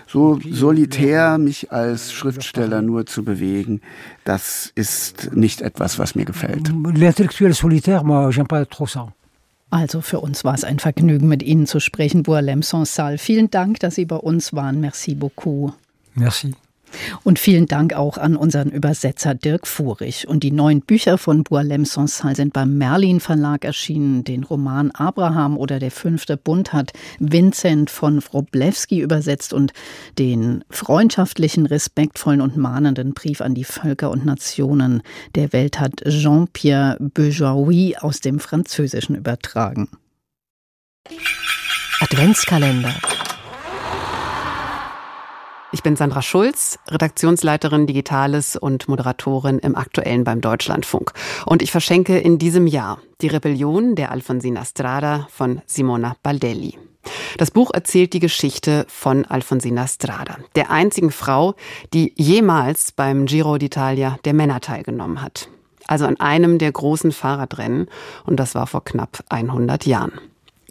So 0.07 0.39
solitär 0.49 1.37
mich 1.37 1.73
als 1.73 2.13
Schriftsteller 2.13 2.81
nur 2.81 3.05
zu 3.05 3.23
bewegen, 3.25 3.81
das 4.23 4.71
ist 4.73 5.35
nicht 5.35 5.61
etwas, 5.61 5.99
was 5.99 6.15
mir 6.15 6.25
gefällt. 6.25 6.69
L'intellektuel 6.69 7.53
solitaire, 7.53 8.03
moi, 8.03 8.29
j'aime 8.31 8.47
pas 8.47 8.65
trop 8.65 8.87
ça. 8.87 9.13
Also 9.71 10.01
für 10.01 10.19
uns 10.19 10.43
war 10.43 10.53
es 10.53 10.63
ein 10.65 10.79
Vergnügen, 10.79 11.27
mit 11.27 11.41
Ihnen 11.41 11.65
zu 11.65 11.79
sprechen, 11.79 12.23
Boalem 12.23 12.61
Sonsal. 12.61 13.17
Vielen 13.17 13.49
Dank, 13.49 13.79
dass 13.79 13.95
Sie 13.95 14.05
bei 14.05 14.17
uns 14.17 14.53
waren. 14.53 14.81
Merci 14.81 15.15
beaucoup. 15.15 15.73
Merci. 16.13 16.53
Und 17.23 17.39
vielen 17.39 17.65
Dank 17.65 17.93
auch 17.93 18.17
an 18.17 18.35
unseren 18.35 18.69
Übersetzer 18.69 19.35
Dirk 19.35 19.67
Furich. 19.67 20.27
Und 20.27 20.43
die 20.43 20.51
neuen 20.51 20.81
Bücher 20.81 21.17
von 21.17 21.43
Boalem 21.43 21.85
Sonsal 21.85 22.35
sind 22.35 22.53
beim 22.53 22.77
Merlin 22.77 23.19
Verlag 23.19 23.65
erschienen. 23.65 24.23
Den 24.23 24.43
Roman 24.43 24.91
Abraham 24.91 25.57
oder 25.57 25.79
der 25.79 25.91
fünfte 25.91 26.37
Bund 26.37 26.73
hat 26.73 26.93
Vincent 27.19 27.89
von 27.89 28.21
Wroblewski 28.21 28.99
übersetzt 28.99 29.53
und 29.53 29.73
den 30.17 30.63
freundschaftlichen, 30.69 31.65
respektvollen 31.65 32.41
und 32.41 32.57
mahnenden 32.57 33.13
Brief 33.13 33.41
an 33.41 33.55
die 33.55 33.63
Völker 33.63 34.11
und 34.11 34.25
Nationen 34.25 35.01
der 35.35 35.53
Welt 35.53 35.79
hat 35.79 36.01
Jean-Pierre 36.07 36.97
Beujoui 36.99 37.95
aus 37.97 38.19
dem 38.19 38.39
Französischen 38.39 39.15
übertragen. 39.15 39.89
Adventskalender 41.99 42.93
ich 45.71 45.83
bin 45.83 45.95
Sandra 45.95 46.21
Schulz, 46.21 46.79
Redaktionsleiterin 46.87 47.87
Digitales 47.87 48.55
und 48.55 48.87
Moderatorin 48.87 49.59
im 49.59 49.75
Aktuellen 49.75 50.23
beim 50.23 50.41
Deutschlandfunk. 50.41 51.13
Und 51.45 51.61
ich 51.61 51.71
verschenke 51.71 52.17
in 52.17 52.37
diesem 52.37 52.67
Jahr 52.67 52.99
die 53.21 53.27
Rebellion 53.27 53.95
der 53.95 54.11
Alfonsina 54.11 54.65
Strada 54.65 55.27
von 55.31 55.61
Simona 55.65 56.15
Baldelli. 56.23 56.77
Das 57.37 57.51
Buch 57.51 57.71
erzählt 57.73 58.13
die 58.13 58.19
Geschichte 58.19 58.85
von 58.89 59.25
Alfonsina 59.25 59.87
Strada, 59.87 60.37
der 60.55 60.69
einzigen 60.69 61.11
Frau, 61.11 61.55
die 61.93 62.13
jemals 62.15 62.91
beim 62.91 63.25
Giro 63.25 63.53
d'Italia 63.53 64.21
der 64.23 64.33
Männer 64.33 64.59
teilgenommen 64.59 65.21
hat. 65.21 65.49
Also 65.87 66.05
an 66.05 66.19
einem 66.19 66.57
der 66.57 66.71
großen 66.71 67.11
Fahrradrennen. 67.11 67.87
Und 68.25 68.39
das 68.39 68.55
war 68.55 68.67
vor 68.67 68.83
knapp 68.83 69.23
100 69.29 69.85
Jahren. 69.85 70.13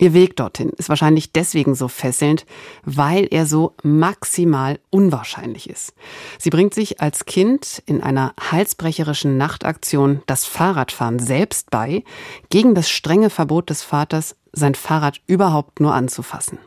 Ihr 0.00 0.14
Weg 0.14 0.34
dorthin 0.34 0.70
ist 0.70 0.88
wahrscheinlich 0.88 1.30
deswegen 1.30 1.74
so 1.74 1.86
fesselnd, 1.86 2.46
weil 2.84 3.28
er 3.30 3.44
so 3.44 3.74
maximal 3.82 4.80
unwahrscheinlich 4.88 5.68
ist. 5.68 5.92
Sie 6.38 6.48
bringt 6.48 6.72
sich 6.72 7.02
als 7.02 7.26
Kind 7.26 7.82
in 7.84 8.02
einer 8.02 8.32
halsbrecherischen 8.40 9.36
Nachtaktion 9.36 10.22
das 10.24 10.46
Fahrradfahren 10.46 11.18
selbst 11.18 11.70
bei, 11.70 12.02
gegen 12.48 12.74
das 12.74 12.88
strenge 12.88 13.28
Verbot 13.28 13.68
des 13.68 13.82
Vaters, 13.82 14.36
sein 14.52 14.74
Fahrrad 14.74 15.20
überhaupt 15.26 15.80
nur 15.80 15.92
anzufassen. 15.92 16.58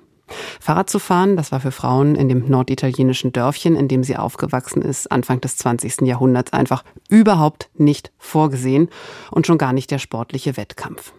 Fahrrad 0.60 0.92
zu 0.92 1.00
fahren, 1.00 1.36
das 1.36 1.52
war 1.52 1.60
für 1.60 1.72
Frauen 1.72 2.14
in 2.14 2.30
dem 2.30 2.48
norditalienischen 2.48 3.34
Dörfchen, 3.34 3.76
in 3.76 3.88
dem 3.88 4.04
sie 4.04 4.16
aufgewachsen 4.16 4.84
ist, 4.84 5.12
Anfang 5.12 5.42
des 5.42 5.58
20. 5.58 6.02
Jahrhunderts 6.02 6.54
einfach 6.54 6.84
überhaupt 7.10 7.72
nicht 7.74 8.12
vorgesehen 8.20 8.90
und 9.32 9.48
schon 9.48 9.58
gar 9.58 9.74
nicht 9.74 9.90
der 9.90 10.00
sportliche 10.00 10.56
Wettkampf. 10.56 11.14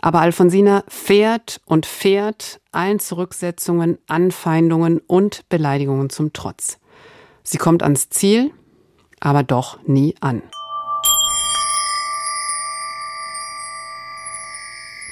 Aber 0.00 0.20
Alfonsina 0.20 0.84
fährt 0.88 1.60
und 1.66 1.86
fährt 1.86 2.60
allen 2.72 2.98
Zurücksetzungen, 2.98 3.98
Anfeindungen 4.06 5.00
und 5.06 5.48
Beleidigungen 5.48 6.10
zum 6.10 6.32
Trotz. 6.32 6.78
Sie 7.42 7.58
kommt 7.58 7.82
ans 7.82 8.08
Ziel, 8.10 8.52
aber 9.20 9.42
doch 9.42 9.78
nie 9.86 10.14
an. 10.20 10.42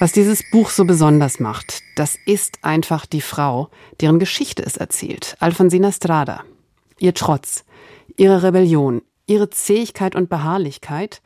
Was 0.01 0.13
dieses 0.13 0.43
Buch 0.51 0.71
so 0.71 0.85
besonders 0.85 1.39
macht, 1.39 1.83
das 1.97 2.19
ist 2.27 2.59
einfach 2.63 3.07
die 3.07 3.21
Frau, 3.21 3.71
deren 4.01 4.19
Geschichte 4.19 4.63
es 4.63 4.77
erzählt, 4.77 5.37
Alfonsina 5.39 5.93
Strada. 5.93 6.45
Ihr 6.99 7.15
Trotz, 7.15 7.65
ihre 8.17 8.43
Rebellion, 8.43 9.03
ihre 9.27 9.51
Zähigkeit 9.51 10.15
und 10.15 10.29
Beharrlichkeit, 10.29 11.23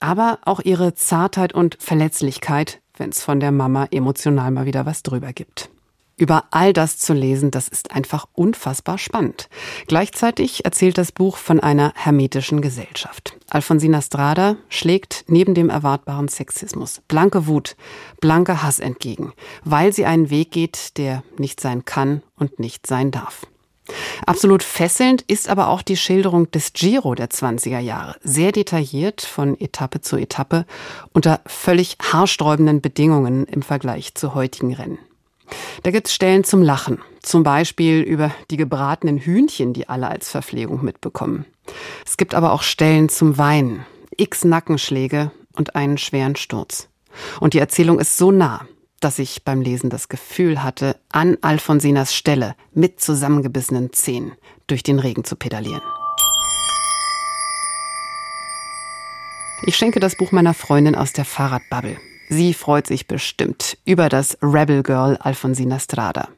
aber 0.00 0.38
auch 0.44 0.60
ihre 0.60 0.94
Zartheit 0.94 1.52
und 1.52 1.76
Verletzlichkeit, 1.80 2.80
wenn 2.96 3.10
es 3.10 3.22
von 3.22 3.40
der 3.40 3.52
Mama 3.52 3.86
emotional 3.90 4.50
mal 4.50 4.66
wieder 4.66 4.86
was 4.86 5.02
drüber 5.02 5.32
gibt. 5.32 5.70
Über 6.18 6.46
all 6.50 6.72
das 6.72 6.98
zu 6.98 7.14
lesen, 7.14 7.52
das 7.52 7.68
ist 7.68 7.92
einfach 7.92 8.26
unfassbar 8.32 8.98
spannend. 8.98 9.48
Gleichzeitig 9.86 10.64
erzählt 10.64 10.98
das 10.98 11.12
Buch 11.12 11.36
von 11.36 11.60
einer 11.60 11.92
hermetischen 11.94 12.60
Gesellschaft. 12.60 13.36
Alfonsina 13.48 14.02
Strada 14.02 14.56
schlägt 14.68 15.24
neben 15.28 15.54
dem 15.54 15.70
erwartbaren 15.70 16.26
Sexismus 16.26 17.02
blanke 17.06 17.46
Wut, 17.46 17.76
blanke 18.20 18.64
Hass 18.64 18.80
entgegen, 18.80 19.32
weil 19.64 19.92
sie 19.92 20.06
einen 20.06 20.28
Weg 20.28 20.50
geht, 20.50 20.98
der 20.98 21.22
nicht 21.38 21.60
sein 21.60 21.84
kann 21.84 22.22
und 22.36 22.58
nicht 22.58 22.88
sein 22.88 23.12
darf. 23.12 23.46
Absolut 24.26 24.62
fesselnd 24.62 25.22
ist 25.22 25.48
aber 25.48 25.68
auch 25.68 25.82
die 25.82 25.96
Schilderung 25.96 26.50
des 26.50 26.72
Giro 26.72 27.14
der 27.14 27.30
20er 27.30 27.78
Jahre. 27.78 28.16
Sehr 28.22 28.52
detailliert 28.52 29.22
von 29.22 29.58
Etappe 29.58 30.00
zu 30.00 30.16
Etappe 30.16 30.66
unter 31.12 31.40
völlig 31.46 31.96
haarsträubenden 32.00 32.80
Bedingungen 32.80 33.46
im 33.46 33.62
Vergleich 33.62 34.14
zu 34.14 34.34
heutigen 34.34 34.74
Rennen. 34.74 34.98
Da 35.82 35.90
gibt's 35.90 36.12
Stellen 36.12 36.44
zum 36.44 36.62
Lachen. 36.62 36.98
Zum 37.22 37.42
Beispiel 37.42 38.00
über 38.00 38.30
die 38.50 38.56
gebratenen 38.56 39.18
Hühnchen, 39.18 39.72
die 39.72 39.88
alle 39.88 40.08
als 40.08 40.28
Verpflegung 40.30 40.84
mitbekommen. 40.84 41.46
Es 42.06 42.16
gibt 42.16 42.34
aber 42.34 42.52
auch 42.52 42.62
Stellen 42.62 43.08
zum 43.08 43.38
Weinen, 43.38 43.84
x 44.16 44.44
Nackenschläge 44.44 45.30
und 45.56 45.74
einen 45.74 45.98
schweren 45.98 46.36
Sturz. 46.36 46.88
Und 47.40 47.54
die 47.54 47.58
Erzählung 47.58 47.98
ist 47.98 48.16
so 48.16 48.30
nah, 48.30 48.66
dass 49.00 49.18
ich 49.18 49.44
beim 49.44 49.60
Lesen 49.60 49.90
das 49.90 50.08
Gefühl 50.08 50.62
hatte, 50.62 50.96
an 51.10 51.38
Alfonsinas 51.40 52.14
Stelle 52.14 52.54
mit 52.72 53.00
zusammengebissenen 53.00 53.92
Zähnen 53.92 54.32
durch 54.66 54.82
den 54.82 54.98
Regen 54.98 55.24
zu 55.24 55.36
pedalieren. 55.36 55.82
Ich 59.66 59.76
schenke 59.76 60.00
das 60.00 60.16
Buch 60.16 60.32
meiner 60.32 60.54
Freundin 60.54 60.94
aus 60.94 61.12
der 61.12 61.24
Fahrradbubble. 61.24 61.98
Sie 62.28 62.54
freut 62.54 62.86
sich 62.86 63.06
bestimmt 63.06 63.78
über 63.84 64.08
das 64.08 64.38
Rebel 64.42 64.82
Girl 64.82 65.16
Alfonsina 65.16 65.78
Strada. 65.78 66.28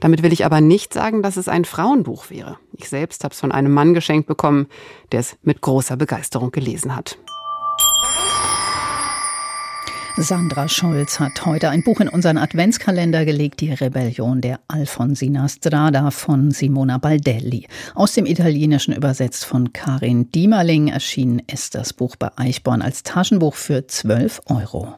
Damit 0.00 0.22
will 0.22 0.32
ich 0.32 0.44
aber 0.44 0.60
nicht 0.60 0.92
sagen, 0.92 1.22
dass 1.22 1.36
es 1.36 1.48
ein 1.48 1.64
Frauenbuch 1.64 2.30
wäre. 2.30 2.58
Ich 2.72 2.88
selbst 2.88 3.24
habe 3.24 3.32
es 3.32 3.40
von 3.40 3.52
einem 3.52 3.72
Mann 3.72 3.94
geschenkt 3.94 4.26
bekommen, 4.26 4.66
der 5.12 5.20
es 5.20 5.36
mit 5.42 5.60
großer 5.60 5.96
Begeisterung 5.96 6.50
gelesen 6.50 6.94
hat. 6.94 7.18
Sandra 10.22 10.68
Scholz 10.68 11.18
hat 11.18 11.44
heute 11.46 11.68
ein 11.70 11.82
Buch 11.82 11.98
in 11.98 12.08
unseren 12.08 12.38
Adventskalender 12.38 13.24
gelegt, 13.24 13.60
Die 13.60 13.72
Rebellion 13.72 14.40
der 14.40 14.60
Alfonsina 14.68 15.48
Strada 15.48 16.12
von 16.12 16.52
Simona 16.52 16.98
Baldelli. 16.98 17.66
Aus 17.96 18.12
dem 18.12 18.26
Italienischen 18.26 18.94
übersetzt 18.94 19.44
von 19.44 19.72
Karin 19.72 20.30
Diemerling 20.30 20.88
erschienen 20.88 21.42
ist 21.52 21.74
das 21.74 21.92
Buch 21.92 22.14
bei 22.14 22.30
Eichborn 22.36 22.82
als 22.82 23.02
Taschenbuch 23.02 23.56
für 23.56 23.86
12 23.86 24.42
Euro. 24.46 24.94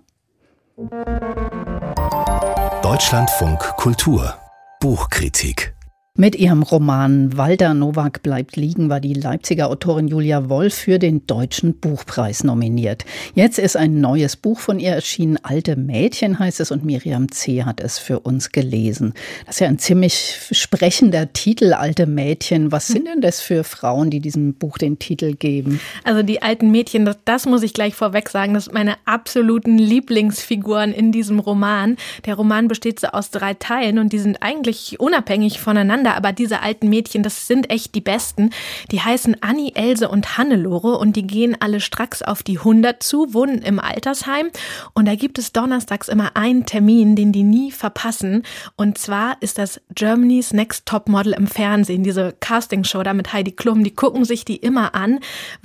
Deutschlandfunk 2.82 3.60
Kultur 3.76 4.34
Buchkritik 4.80 5.74
mit 6.16 6.37
ihrem 6.37 6.62
Roman 6.62 7.37
Walter 7.37 7.74
Nowak 7.74 8.22
bleibt 8.22 8.55
liegen 8.55 8.88
war 8.88 9.00
die 9.00 9.14
Leipziger 9.14 9.68
Autorin 9.68 10.07
Julia 10.07 10.48
Wolf 10.48 10.72
für 10.72 11.00
den 11.00 11.27
Deutschen 11.27 11.81
Buchpreis 11.81 12.44
nominiert. 12.44 13.05
Jetzt 13.35 13.59
ist 13.59 13.77
ein 13.77 14.00
neues 14.00 14.37
Buch 14.37 14.61
von 14.61 14.79
ihr 14.79 14.92
erschienen. 14.92 15.40
Alte 15.42 15.74
Mädchen 15.74 16.38
heißt 16.38 16.61
es 16.61 16.70
und 16.70 16.85
Miriam 16.85 17.33
C. 17.33 17.64
hat 17.64 17.81
es 17.81 17.98
für 17.98 18.20
uns 18.20 18.53
gelesen. 18.53 19.12
Das 19.44 19.57
ist 19.57 19.61
ja 19.62 19.66
ein 19.66 19.81
ziemlich 19.81 20.38
sprechender 20.53 21.33
Titel, 21.33 21.72
Alte 21.72 22.07
Mädchen. 22.07 22.70
Was 22.70 22.87
sind 22.87 23.09
denn 23.09 23.20
das 23.20 23.40
für 23.40 23.64
Frauen, 23.64 24.11
die 24.11 24.20
diesem 24.20 24.55
Buch 24.55 24.79
den 24.79 25.00
Titel 25.00 25.35
geben? 25.35 25.81
Also 26.05 26.22
die 26.22 26.42
alten 26.42 26.70
Mädchen, 26.70 27.07
das, 27.07 27.16
das 27.24 27.44
muss 27.44 27.64
ich 27.64 27.74
gleich 27.74 27.96
vorweg 27.96 28.29
sagen, 28.29 28.55
das 28.55 28.66
sind 28.66 28.74
meine 28.74 28.94
absoluten 29.05 29.79
Lieblingsfiguren 29.79 30.92
in 30.92 31.11
diesem 31.11 31.40
Roman. 31.40 31.96
Der 32.24 32.37
Roman 32.37 32.68
besteht 32.68 33.00
so 33.00 33.09
aus 33.09 33.33
drei 33.33 33.55
Teilen 33.55 33.98
und 33.98 34.12
die 34.12 34.20
sind 34.20 34.44
eigentlich 34.44 35.00
unabhängig 35.00 35.59
voneinander 35.59 36.03
durcheinander, 36.04 36.16
aber 36.16 36.32
diese 36.32 36.60
alten 36.60 36.88
Mädchen, 36.88 37.22
das 37.22 37.46
sind 37.46 37.70
echt 37.70 37.94
die 37.94 38.00
besten. 38.00 38.50
Die 38.90 39.00
heißen 39.00 39.36
Annie, 39.40 39.72
Else 39.74 40.08
und 40.08 40.38
Hannelore 40.38 40.98
und 40.98 41.16
die 41.16 41.26
gehen 41.26 41.56
alle 41.60 41.80
stracks 41.80 42.22
auf 42.22 42.42
die 42.42 42.58
100 42.58 43.02
zu, 43.02 43.32
wohnen 43.34 43.62
im 43.62 43.80
Altersheim 43.80 44.50
und 44.94 45.06
da 45.06 45.14
gibt 45.14 45.38
es 45.38 45.52
donnerstags 45.52 46.08
immer 46.08 46.36
einen 46.36 46.66
Termin, 46.66 47.16
den 47.16 47.32
die 47.32 47.42
nie 47.42 47.72
verpassen 47.72 48.42
und 48.76 48.98
zwar 48.98 49.36
ist 49.40 49.58
das 49.58 49.80
Germany's 49.94 50.52
Next 50.52 50.86
Top 50.86 51.08
Model 51.08 51.32
im 51.32 51.46
Fernsehen, 51.46 52.04
diese 52.04 52.34
Castingshow 52.40 53.02
da 53.02 53.14
mit 53.14 53.32
Heidi 53.32 53.52
Klum, 53.52 53.84
die 53.84 53.94
gucken 53.94 54.24
sich 54.24 54.44
die 54.44 54.56
immer 54.56 54.94
an, 54.94 55.20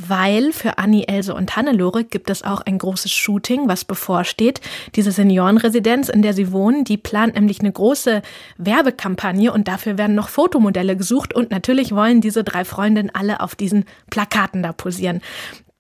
weil 0.08 0.52
für 0.52 0.78
Annie, 0.78 1.08
Else 1.08 1.34
und 1.34 1.56
Hannelore 1.56 2.04
gibt 2.04 2.30
es 2.30 2.44
auch 2.44 2.62
ein 2.62 2.78
großes 2.78 3.12
Shooting, 3.12 3.68
was 3.68 3.86
bevorsteht. 3.86 4.62
Diese 4.96 5.12
Seniorenresidenz, 5.12 6.10
in 6.10 6.22
der 6.22 6.34
sie 6.34 6.52
wohnen, 6.52 6.84
die 6.84 6.98
plant 6.98 7.36
nämlich 7.36 7.60
eine 7.60 7.72
große 7.72 8.22
Werbekampagne 8.58 9.52
und 9.52 9.68
dafür 9.68 9.98
werden 9.98 10.16
noch 10.16 10.29
Fotomodelle 10.30 10.96
gesucht 10.96 11.34
und 11.34 11.52
natürlich 11.52 11.94
wollen 11.94 12.22
diese 12.22 12.44
drei 12.44 12.64
Freundinnen 12.64 13.12
alle 13.14 13.42
auf 13.42 13.56
diesen 13.56 13.86
Plakaten 14.10 14.64
da 14.64 14.72
posieren. 14.72 15.22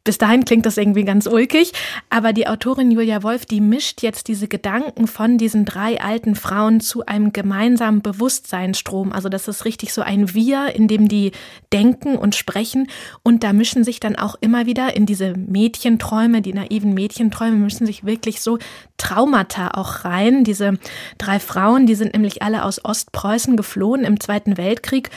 Bis 0.09 0.17
dahin 0.17 0.43
klingt 0.43 0.65
das 0.65 0.77
irgendwie 0.77 1.03
ganz 1.03 1.27
ulkig, 1.27 1.71
aber 2.09 2.33
die 2.33 2.47
Autorin 2.47 2.89
Julia 2.89 3.21
Wolf, 3.21 3.45
die 3.45 3.61
mischt 3.61 4.01
jetzt 4.01 4.27
diese 4.27 4.47
Gedanken 4.47 5.05
von 5.05 5.37
diesen 5.37 5.65
drei 5.65 6.01
alten 6.01 6.33
Frauen 6.33 6.79
zu 6.79 7.05
einem 7.05 7.31
gemeinsamen 7.31 8.01
Bewusstseinsstrom. 8.01 9.13
Also 9.13 9.29
das 9.29 9.47
ist 9.47 9.65
richtig 9.65 9.93
so 9.93 10.01
ein 10.01 10.33
Wir, 10.33 10.73
in 10.73 10.87
dem 10.87 11.07
die 11.07 11.31
denken 11.71 12.15
und 12.15 12.33
sprechen 12.33 12.87
und 13.21 13.43
da 13.43 13.53
mischen 13.53 13.83
sich 13.83 13.99
dann 13.99 14.15
auch 14.15 14.33
immer 14.41 14.65
wieder 14.65 14.95
in 14.95 15.05
diese 15.05 15.35
Mädchenträume, 15.37 16.41
die 16.41 16.53
naiven 16.53 16.95
Mädchenträume 16.95 17.57
mischen 17.57 17.85
sich 17.85 18.03
wirklich 18.03 18.41
so 18.41 18.57
Traumata 18.97 19.75
auch 19.75 20.05
rein. 20.05 20.43
Diese 20.43 20.79
drei 21.19 21.39
Frauen, 21.39 21.85
die 21.85 21.93
sind 21.93 22.13
nämlich 22.13 22.41
alle 22.41 22.63
aus 22.63 22.83
Ostpreußen 22.83 23.55
geflohen 23.55 24.05
im 24.05 24.19
Zweiten 24.19 24.57
Weltkrieg 24.57 25.11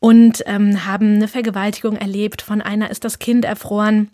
und 0.00 0.42
ähm, 0.46 0.86
haben 0.86 1.16
eine 1.16 1.28
Vergewaltigung 1.28 1.96
erlebt. 1.96 2.40
Von 2.40 2.62
einer 2.62 2.90
ist 2.90 3.04
das 3.04 3.18
Kind 3.18 3.44
erfroren 3.44 4.08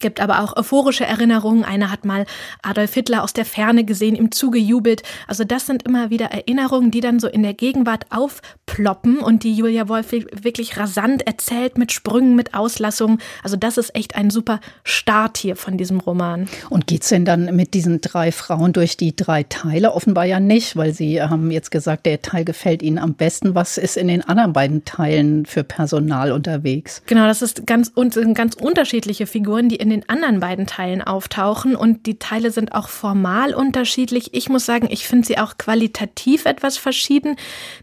gibt 0.00 0.20
aber 0.20 0.40
auch 0.40 0.56
euphorische 0.56 1.04
Erinnerungen. 1.04 1.64
Einer 1.64 1.90
hat 1.90 2.04
mal 2.04 2.24
Adolf 2.62 2.94
Hitler 2.94 3.22
aus 3.22 3.32
der 3.32 3.44
Ferne 3.44 3.84
gesehen, 3.84 4.16
ihm 4.16 4.32
zugejubelt. 4.32 5.02
Also 5.26 5.44
das 5.44 5.66
sind 5.66 5.82
immer 5.82 6.10
wieder 6.10 6.26
Erinnerungen, 6.26 6.90
die 6.90 7.00
dann 7.00 7.20
so 7.20 7.28
in 7.28 7.42
der 7.42 7.54
Gegenwart 7.54 8.06
aufploppen 8.10 9.18
und 9.18 9.42
die 9.44 9.54
Julia 9.54 9.88
Wolf 9.88 10.12
wirklich 10.12 10.78
rasant 10.78 11.26
erzählt 11.26 11.76
mit 11.76 11.92
Sprüngen, 11.92 12.34
mit 12.34 12.54
Auslassungen. 12.54 13.18
Also 13.42 13.56
das 13.56 13.76
ist 13.76 13.94
echt 13.94 14.16
ein 14.16 14.30
super 14.30 14.60
Start 14.82 15.36
hier 15.36 15.56
von 15.56 15.76
diesem 15.76 16.00
Roman. 16.00 16.48
Und 16.70 16.86
geht's 16.86 17.10
denn 17.10 17.24
dann 17.24 17.54
mit 17.54 17.74
diesen 17.74 18.00
drei 18.00 18.32
Frauen 18.32 18.72
durch 18.72 18.96
die 18.96 19.14
drei 19.14 19.42
Teile? 19.42 19.92
Offenbar 19.92 20.24
ja 20.24 20.40
nicht, 20.40 20.74
weil 20.76 20.94
Sie 20.94 21.20
haben 21.20 21.50
jetzt 21.50 21.70
gesagt, 21.70 22.06
der 22.06 22.22
Teil 22.22 22.44
gefällt 22.44 22.82
Ihnen 22.82 22.98
am 22.98 23.14
besten. 23.14 23.54
Was 23.54 23.76
ist 23.76 23.96
in 23.96 24.08
den 24.08 24.22
anderen 24.22 24.52
beiden 24.54 24.84
Teilen 24.84 25.44
für 25.44 25.64
Personal 25.64 26.32
unterwegs? 26.32 27.02
Genau, 27.06 27.26
das 27.26 27.42
ist 27.42 27.66
ganz, 27.66 27.92
sind 27.94 28.34
ganz 28.34 28.54
unterschiedliche 28.54 29.26
Figuren, 29.26 29.68
die 29.68 29.81
in 29.82 29.90
den 29.90 30.08
anderen 30.08 30.38
beiden 30.38 30.66
Teilen 30.66 31.02
auftauchen 31.02 31.74
und 31.74 32.06
die 32.06 32.20
Teile 32.20 32.52
sind 32.52 32.72
auch 32.72 32.88
formal 32.88 33.52
unterschiedlich. 33.52 34.32
Ich 34.32 34.48
muss 34.48 34.64
sagen, 34.64 34.86
ich 34.90 35.08
finde 35.08 35.26
sie 35.26 35.38
auch 35.38 35.58
qualitativ 35.58 36.46
etwas 36.46 36.78
verschieden. 36.78 37.36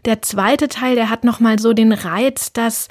Der 0.06 0.22
zweite 0.22 0.68
Teil, 0.68 0.94
der 0.94 1.10
hat 1.10 1.24
noch 1.24 1.40
mal 1.40 1.58
so 1.58 1.74
den 1.74 1.92
Reiz, 1.92 2.54
dass 2.54 2.88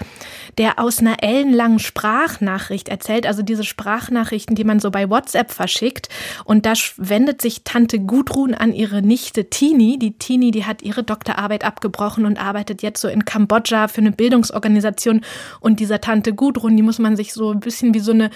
der 0.59 0.77
aus 0.77 0.99
einer 0.99 1.23
ellenlangen 1.23 1.79
Sprachnachricht 1.79 2.87
erzählt, 2.87 3.25
also 3.25 3.41
diese 3.41 3.63
Sprachnachrichten, 3.63 4.55
die 4.55 4.63
man 4.63 4.79
so 4.79 4.91
bei 4.91 5.09
WhatsApp 5.09 5.51
verschickt 5.51 6.07
und 6.45 6.67
da 6.67 6.73
wendet 6.97 7.41
sich 7.41 7.63
Tante 7.63 7.99
Gudrun 7.99 8.53
an 8.53 8.73
ihre 8.73 9.01
Nichte 9.01 9.49
Tini. 9.49 9.97
Die 9.97 10.19
Tini, 10.19 10.51
die 10.51 10.65
hat 10.65 10.83
ihre 10.83 11.03
Doktorarbeit 11.03 11.63
abgebrochen 11.63 12.27
und 12.27 12.39
arbeitet 12.39 12.83
jetzt 12.83 13.01
so 13.01 13.07
in 13.07 13.25
Kambodscha 13.25 13.87
für 13.87 14.01
eine 14.01 14.11
Bildungsorganisation 14.11 15.21
und 15.59 15.79
dieser 15.79 15.99
Tante 15.99 16.33
Gudrun, 16.33 16.77
die 16.77 16.83
muss 16.83 16.99
man 16.99 17.15
sich 17.15 17.33
so 17.33 17.51
ein 17.51 17.59
bisschen 17.59 17.95
wie 17.95 17.99
so 17.99 18.11
eine 18.11 18.29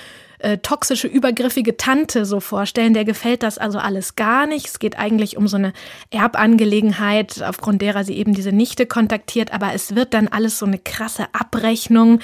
äh, 0.44 0.58
toxische, 0.58 1.08
übergriffige 1.08 1.78
Tante 1.78 2.26
so 2.26 2.42
vorstellen. 2.42 2.94
Der 2.94 3.06
gefällt 3.06 3.44
das 3.44 3.58
also 3.58 3.80
alles 3.80 4.16
gar 4.16 4.46
nicht. 4.46 4.68
Es 4.68 4.78
geht 4.78 5.00
eigentlich 5.00 5.38
um 5.38 5.48
so 5.48 5.56
eine 5.56 5.72
Erbangelegenheit, 6.12 7.42
aufgrund 7.42 7.82
derer 7.82 8.04
sie 8.04 8.18
eben 8.18 8.34
diese 8.34 8.52
Nichte 8.52 8.86
kontaktiert. 8.86 9.54
Aber 9.54 9.74
es 9.74 9.96
wird 9.96 10.14
dann 10.14 10.28
alles 10.28 10.60
so 10.60 10.66
eine 10.66 10.78
krasse 10.78 11.28
Abrechnung. 11.32 12.20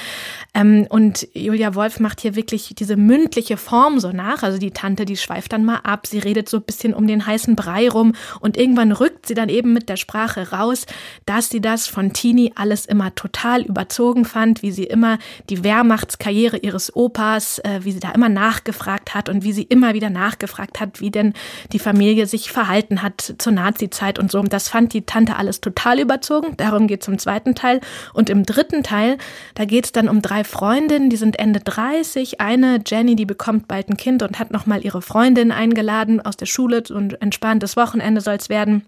Ähm, 0.53 0.85
und 0.89 1.29
Julia 1.33 1.75
Wolf 1.75 2.01
macht 2.01 2.19
hier 2.19 2.35
wirklich 2.35 2.75
diese 2.77 2.97
mündliche 2.97 3.55
Form 3.55 4.01
so 4.01 4.11
nach. 4.11 4.43
Also 4.43 4.57
die 4.57 4.71
Tante, 4.71 5.05
die 5.05 5.15
schweift 5.15 5.53
dann 5.53 5.63
mal 5.63 5.79
ab. 5.83 6.05
Sie 6.05 6.19
redet 6.19 6.49
so 6.49 6.57
ein 6.57 6.63
bisschen 6.63 6.93
um 6.93 7.07
den 7.07 7.25
heißen 7.25 7.55
Brei 7.55 7.89
rum. 7.89 8.13
Und 8.41 8.57
irgendwann 8.57 8.91
rückt 8.91 9.27
sie 9.27 9.33
dann 9.33 9.47
eben 9.47 9.71
mit 9.71 9.87
der 9.87 9.97
Sprache 9.97 10.51
raus, 10.51 10.85
dass 11.25 11.49
sie 11.49 11.61
das 11.61 11.87
von 11.87 12.11
Tini 12.11 12.51
alles 12.55 12.85
immer 12.85 13.15
total 13.15 13.61
überzogen 13.61 14.25
fand, 14.25 14.61
wie 14.61 14.71
sie 14.71 14.83
immer 14.83 15.19
die 15.49 15.63
Wehrmachtskarriere 15.63 16.57
ihres 16.57 16.93
Opas, 16.93 17.59
äh, 17.59 17.79
wie 17.83 17.93
sie 17.93 18.01
da 18.01 18.08
immer 18.09 18.29
nachgefragt 18.29 19.13
hat 19.13 19.29
und 19.29 19.43
wie 19.43 19.53
sie 19.53 19.63
immer 19.63 19.93
wieder 19.93 20.09
nachgefragt 20.09 20.79
hat, 20.79 21.01
wie 21.01 21.11
denn 21.11 21.33
die 21.71 21.79
Familie 21.79 22.25
sich 22.25 22.51
verhalten 22.51 23.01
hat 23.01 23.35
zur 23.37 23.53
Nazi-Zeit 23.53 24.19
und 24.19 24.31
so. 24.31 24.39
Und 24.39 24.53
das 24.53 24.69
fand 24.69 24.93
die 24.93 25.05
Tante 25.05 25.35
alles 25.35 25.61
total 25.61 25.99
überzogen. 25.99 26.55
Darum 26.57 26.87
geht 26.87 27.01
es 27.01 27.07
im 27.07 27.19
zweiten 27.19 27.55
Teil. 27.55 27.81
Und 28.13 28.29
im 28.29 28.43
dritten 28.43 28.83
Teil, 28.83 29.17
da 29.55 29.65
geht 29.65 29.85
es 29.85 29.91
dann 29.91 30.09
um 30.09 30.21
drei 30.21 30.43
Freundinnen, 30.43 31.09
die 31.09 31.17
sind 31.17 31.39
Ende 31.39 31.59
30. 31.59 32.41
Eine, 32.41 32.81
Jenny, 32.85 33.15
die 33.15 33.25
bekommt 33.25 33.67
bald 33.67 33.89
ein 33.89 33.97
Kind 33.97 34.23
und 34.23 34.39
hat 34.39 34.51
nochmal 34.51 34.83
ihre 34.83 35.01
Freundin 35.01 35.51
eingeladen 35.51 36.21
aus 36.21 36.37
der 36.37 36.45
Schule 36.45 36.83
und 36.89 37.21
entspanntes 37.21 37.75
Wochenende 37.77 38.21
soll 38.21 38.35
es 38.35 38.49
werden. 38.49 38.85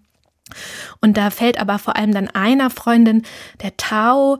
Und 1.02 1.18
da 1.18 1.30
fällt 1.30 1.60
aber 1.60 1.80
vor 1.80 1.96
allem 1.96 2.14
dann 2.14 2.28
einer 2.28 2.70
Freundin, 2.70 3.24
der 3.62 3.78
Tao, 3.78 4.40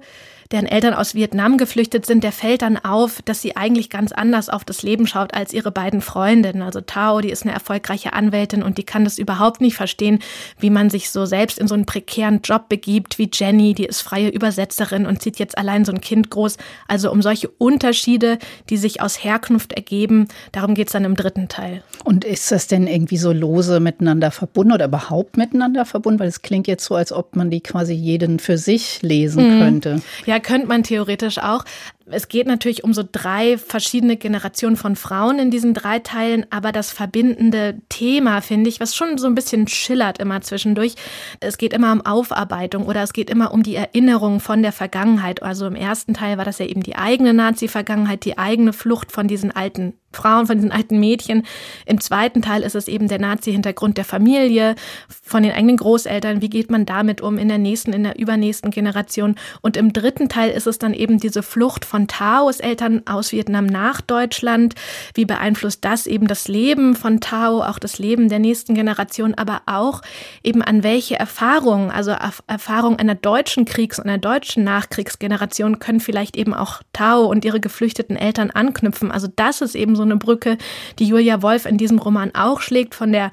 deren 0.52 0.66
Eltern 0.66 0.94
aus 0.94 1.16
Vietnam 1.16 1.58
geflüchtet 1.58 2.06
sind, 2.06 2.24
der 2.24 2.32
fällt 2.32 2.62
dann 2.62 2.78
auf, 2.78 3.22
dass 3.24 3.42
sie 3.42 3.56
eigentlich 3.56 3.90
ganz 3.90 4.12
anders 4.12 4.50
auf 4.50 4.66
das 4.66 4.84
Leben 4.84 5.08
schaut 5.08 5.34
als 5.34 5.54
ihre 5.54 5.72
beiden 5.72 6.02
Freundinnen. 6.02 6.62
Also 6.62 6.82
Tao, 6.82 7.22
die 7.22 7.30
ist 7.30 7.44
eine 7.44 7.54
erfolgreiche 7.54 8.14
Anwältin 8.14 8.64
und 8.64 8.78
die 8.78 8.84
kann 8.84 9.04
das 9.04 9.18
überhaupt 9.18 9.62
nicht 9.62 9.76
verstehen, 9.76 10.20
wie 10.60 10.70
man 10.70 10.90
sich 10.90 11.10
so 11.10 11.26
selbst 11.26 11.58
in 11.58 11.68
so 11.68 11.76
einen 11.76 11.86
prekären 11.86 12.42
Job 12.44 12.70
begibt 12.70 13.18
wie 13.18 13.30
Jenny, 13.32 13.74
die 13.74 13.86
ist 13.86 14.02
freie 14.02 14.30
Übersetzerin 14.30 15.06
und 15.06 15.22
zieht 15.22 15.40
jetzt 15.40 15.58
allein 15.58 15.86
so 15.86 15.92
ein 15.92 16.02
Kind 16.02 16.30
groß. 16.30 16.58
Also 16.88 17.12
um 17.12 17.22
solche 17.22 17.48
Unterschiede, 17.48 18.38
die 18.70 18.78
sich 18.78 19.02
aus 19.02 19.24
Herkunft 19.24 19.74
ergeben, 19.74 20.28
darum 20.52 20.76
geht's 20.76 20.92
dann 20.92 21.06
im 21.06 21.16
dritten 21.16 21.48
Teil. 21.48 21.84
Und 22.04 22.26
ist 22.26 22.52
das 22.52 22.68
denn 22.68 22.88
irgendwie 22.88 23.18
so 23.18 23.32
lose 23.32 23.80
miteinander 23.80 24.32
verbunden 24.32 24.74
oder 24.74 24.86
überhaupt 24.86 25.38
miteinander 25.38 25.86
verbunden? 25.86 26.20
Weil 26.20 26.28
es 26.28 26.42
klingt 26.42 26.68
jetzt 26.68 26.86
so, 26.86 26.96
als 26.96 27.12
ob 27.12 27.36
man 27.36 27.50
die 27.50 27.62
quasi 27.62 27.94
jeden 27.94 28.40
für 28.40 28.58
sich 28.58 29.02
lesen 29.02 29.56
mhm. 29.56 29.60
könnte. 29.60 30.02
Ja, 30.26 30.40
könnte 30.42 30.68
man 30.68 30.84
theoretisch 30.84 31.38
auch. 31.38 31.64
Es 32.12 32.28
geht 32.28 32.48
natürlich 32.48 32.84
um 32.84 32.94
so 32.94 33.04
drei 33.10 33.58
verschiedene 33.58 34.18
Generationen 34.18 34.76
von 34.76 34.96
Frauen 34.96 35.40
in 35.40 35.52
diesen 35.52 35.74
drei 35.74 36.00
Teilen, 36.00 36.46
aber 36.50 36.72
das 36.72 36.92
verbindende 36.92 37.80
Thema, 37.90 38.42
finde 38.42 38.70
ich, 38.70 38.80
was 38.80 38.96
schon 38.96 39.18
so 39.18 39.28
ein 39.28 39.36
bisschen 39.36 39.68
schillert 39.68 40.20
immer 40.20 40.42
zwischendurch, 40.42 40.96
es 41.40 41.58
geht 41.58 41.74
immer 41.74 41.92
um 41.92 42.06
Aufarbeitung 42.06 42.86
oder 42.86 43.02
es 43.04 43.14
geht 43.14 43.30
immer 43.30 43.54
um 43.54 43.64
die 43.64 43.76
Erinnerung 43.76 44.40
von 44.40 44.62
der 44.62 44.72
Vergangenheit. 44.72 45.44
Also 45.44 45.68
im 45.68 45.76
ersten 45.76 46.14
Teil 46.14 46.38
war 46.38 46.46
das 46.46 46.60
ja 46.60 46.66
eben 46.66 46.84
die 46.84 46.96
eigene 46.96 47.34
Nazi-Vergangenheit, 47.34 48.26
die 48.26 48.38
eigene 48.38 48.74
Flucht 48.74 49.12
von 49.12 49.28
diesen 49.28 49.52
alten 49.52 49.94
Frauen, 50.14 50.48
von 50.48 50.58
diesen 50.58 50.72
alten 50.72 51.00
Mädchen. 51.00 51.44
Im 51.86 52.02
zweiten 52.02 52.42
Teil 52.42 52.64
ist 52.64 52.76
es 52.76 52.88
eben 52.88 53.08
der 53.08 53.20
Nazi-Hintergrund 53.20 53.98
der 53.98 54.06
Familie, 54.06 54.76
von 55.08 55.44
den 55.44 55.54
eigenen 55.54 55.78
Großeltern. 55.78 56.42
Wie 56.42 56.50
geht 56.50 56.70
man 56.70 56.86
damit 56.86 57.22
um 57.22 57.38
in 57.38 57.48
der 57.48 57.58
nächsten, 57.58 57.94
in 57.94 58.04
der 58.04 58.20
übernächsten 58.20 58.72
Generation? 58.72 59.36
Und 59.62 59.78
im 59.78 59.94
dritten 59.94 60.30
Teil 60.30 60.52
ist 60.52 60.68
es 60.68 60.80
dann 60.80 60.94
eben 60.94 61.20
diese 61.20 61.44
Flucht 61.44 61.86
von 61.86 62.01
Taos 62.08 62.60
Eltern 62.60 63.02
aus 63.06 63.32
Vietnam 63.32 63.66
nach 63.66 64.02
Deutschland. 64.02 64.76
Wie 65.14 65.26
beeinflusst 65.26 65.84
das 65.84 66.08
eben 66.08 66.28
das 66.28 66.48
Leben 66.48 66.96
von 66.96 67.20
Tao, 67.20 67.62
auch 67.62 67.80
das 67.80 68.00
Leben 68.00 68.30
der 68.30 68.40
nächsten 68.40 68.76
Generation, 68.76 69.34
aber 69.34 69.62
auch 69.66 70.02
eben 70.44 70.62
an 70.62 70.84
welche 70.84 71.18
Erfahrungen, 71.18 71.92
also 71.92 72.16
Erfahrungen 72.48 73.00
einer 73.00 73.16
deutschen 73.16 73.66
Kriegs- 73.66 74.00
und 74.00 74.06
einer 74.06 74.18
deutschen 74.18 74.64
Nachkriegsgeneration 74.64 75.80
können 75.80 76.00
vielleicht 76.00 76.38
eben 76.38 76.54
auch 76.54 76.82
Tao 76.94 77.26
und 77.26 77.46
ihre 77.46 77.60
geflüchteten 77.60 78.16
Eltern 78.16 78.52
anknüpfen. 78.52 79.12
Also 79.12 79.28
das 79.36 79.62
ist 79.62 79.76
eben 79.76 79.96
so 79.96 80.04
eine 80.04 80.18
Brücke, 80.18 80.58
die 81.00 81.06
Julia 81.06 81.42
Wolf 81.42 81.66
in 81.66 81.78
diesem 81.78 82.00
Roman 82.00 82.32
auch 82.36 82.62
schlägt 82.62 82.96
von 82.96 83.12
der 83.12 83.32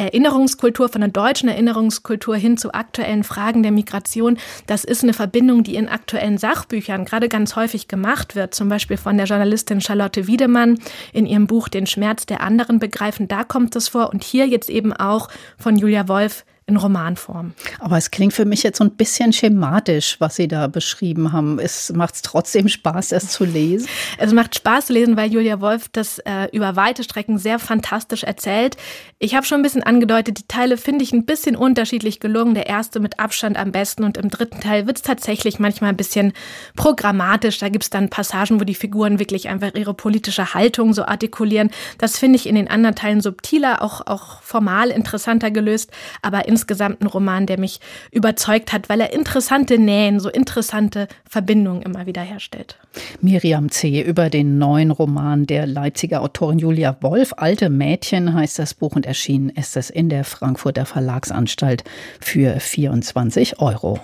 Erinnerungskultur, 0.00 0.88
von 0.88 1.02
der 1.02 1.10
deutschen 1.10 1.50
Erinnerungskultur 1.50 2.34
hin 2.34 2.56
zu 2.56 2.72
aktuellen 2.72 3.22
Fragen 3.22 3.62
der 3.62 3.70
Migration. 3.70 4.38
Das 4.66 4.82
ist 4.82 5.02
eine 5.02 5.12
Verbindung, 5.12 5.62
die 5.62 5.74
in 5.74 5.88
aktuellen 5.88 6.38
Sachbüchern 6.38 7.04
gerade 7.04 7.28
ganz 7.28 7.54
häufig 7.54 7.86
gemacht 7.86 8.34
wird. 8.34 8.54
Zum 8.54 8.70
Beispiel 8.70 8.96
von 8.96 9.18
der 9.18 9.26
Journalistin 9.26 9.82
Charlotte 9.82 10.26
Wiedemann 10.26 10.78
in 11.12 11.26
ihrem 11.26 11.46
Buch 11.46 11.68
Den 11.68 11.86
Schmerz 11.86 12.24
der 12.24 12.40
anderen 12.40 12.78
begreifen. 12.78 13.28
Da 13.28 13.44
kommt 13.44 13.76
es 13.76 13.88
vor. 13.88 14.10
Und 14.10 14.24
hier 14.24 14.48
jetzt 14.48 14.70
eben 14.70 14.94
auch 14.94 15.28
von 15.58 15.76
Julia 15.76 16.08
Wolf 16.08 16.46
in 16.70 16.76
Romanform. 16.76 17.52
Aber 17.78 17.98
es 17.98 18.10
klingt 18.10 18.32
für 18.32 18.44
mich 18.44 18.62
jetzt 18.62 18.78
so 18.78 18.84
ein 18.84 18.92
bisschen 18.92 19.32
schematisch, 19.32 20.16
was 20.20 20.36
Sie 20.36 20.48
da 20.48 20.68
beschrieben 20.68 21.32
haben. 21.32 21.58
Es 21.58 21.92
macht 21.92 22.22
trotzdem 22.22 22.68
Spaß, 22.68 23.12
es 23.12 23.28
zu 23.28 23.44
lesen. 23.44 23.88
Es 24.18 24.32
macht 24.32 24.54
Spaß 24.54 24.86
zu 24.86 24.92
lesen, 24.92 25.16
weil 25.16 25.30
Julia 25.30 25.60
Wolf 25.60 25.88
das 25.92 26.18
äh, 26.20 26.48
über 26.52 26.76
weite 26.76 27.04
Strecken 27.04 27.38
sehr 27.38 27.58
fantastisch 27.58 28.22
erzählt. 28.22 28.76
Ich 29.18 29.34
habe 29.34 29.44
schon 29.44 29.60
ein 29.60 29.62
bisschen 29.62 29.82
angedeutet, 29.82 30.38
die 30.38 30.48
Teile 30.48 30.76
finde 30.76 31.04
ich 31.04 31.12
ein 31.12 31.26
bisschen 31.26 31.56
unterschiedlich 31.56 32.20
gelungen. 32.20 32.54
Der 32.54 32.66
erste 32.66 33.00
mit 33.00 33.18
Abstand 33.18 33.58
am 33.58 33.72
besten 33.72 34.04
und 34.04 34.16
im 34.16 34.30
dritten 34.30 34.60
Teil 34.60 34.86
wird 34.86 34.98
es 34.98 35.02
tatsächlich 35.02 35.58
manchmal 35.58 35.90
ein 35.90 35.96
bisschen 35.96 36.32
programmatisch. 36.76 37.58
Da 37.58 37.68
gibt 37.68 37.84
es 37.84 37.90
dann 37.90 38.08
Passagen, 38.08 38.60
wo 38.60 38.64
die 38.64 38.74
Figuren 38.74 39.18
wirklich 39.18 39.48
einfach 39.48 39.74
ihre 39.74 39.94
politische 39.94 40.54
Haltung 40.54 40.94
so 40.94 41.04
artikulieren. 41.04 41.70
Das 41.98 42.18
finde 42.18 42.36
ich 42.36 42.46
in 42.46 42.54
den 42.54 42.68
anderen 42.68 42.94
Teilen 42.94 43.20
subtiler, 43.20 43.82
auch, 43.82 44.06
auch 44.06 44.40
formal 44.42 44.90
interessanter 44.90 45.50
gelöst, 45.50 45.90
aber 46.22 46.46
insgesamt 46.60 47.00
ein 47.00 47.06
Roman, 47.06 47.46
der 47.46 47.58
mich 47.58 47.80
überzeugt 48.10 48.72
hat, 48.72 48.88
weil 48.88 49.00
er 49.00 49.12
interessante 49.12 49.78
Nähen, 49.78 50.20
so 50.20 50.28
interessante 50.28 51.08
Verbindungen 51.28 51.82
immer 51.82 52.06
wieder 52.06 52.20
herstellt. 52.22 52.78
Miriam 53.22 53.70
C. 53.70 54.02
über 54.02 54.28
den 54.28 54.58
neuen 54.58 54.90
Roman 54.90 55.46
der 55.46 55.66
Leipziger 55.66 56.20
Autorin 56.20 56.58
Julia 56.58 56.96
Wolf. 57.00 57.32
Alte 57.36 57.70
Mädchen 57.70 58.34
heißt 58.34 58.58
das 58.58 58.74
Buch 58.74 58.94
und 58.94 59.06
erschienen 59.06 59.48
ist 59.48 59.76
es 59.76 59.88
in 59.88 60.08
der 60.10 60.24
Frankfurter 60.24 60.84
Verlagsanstalt 60.84 61.84
für 62.20 62.60
24 62.60 63.60
Euro. 63.60 64.00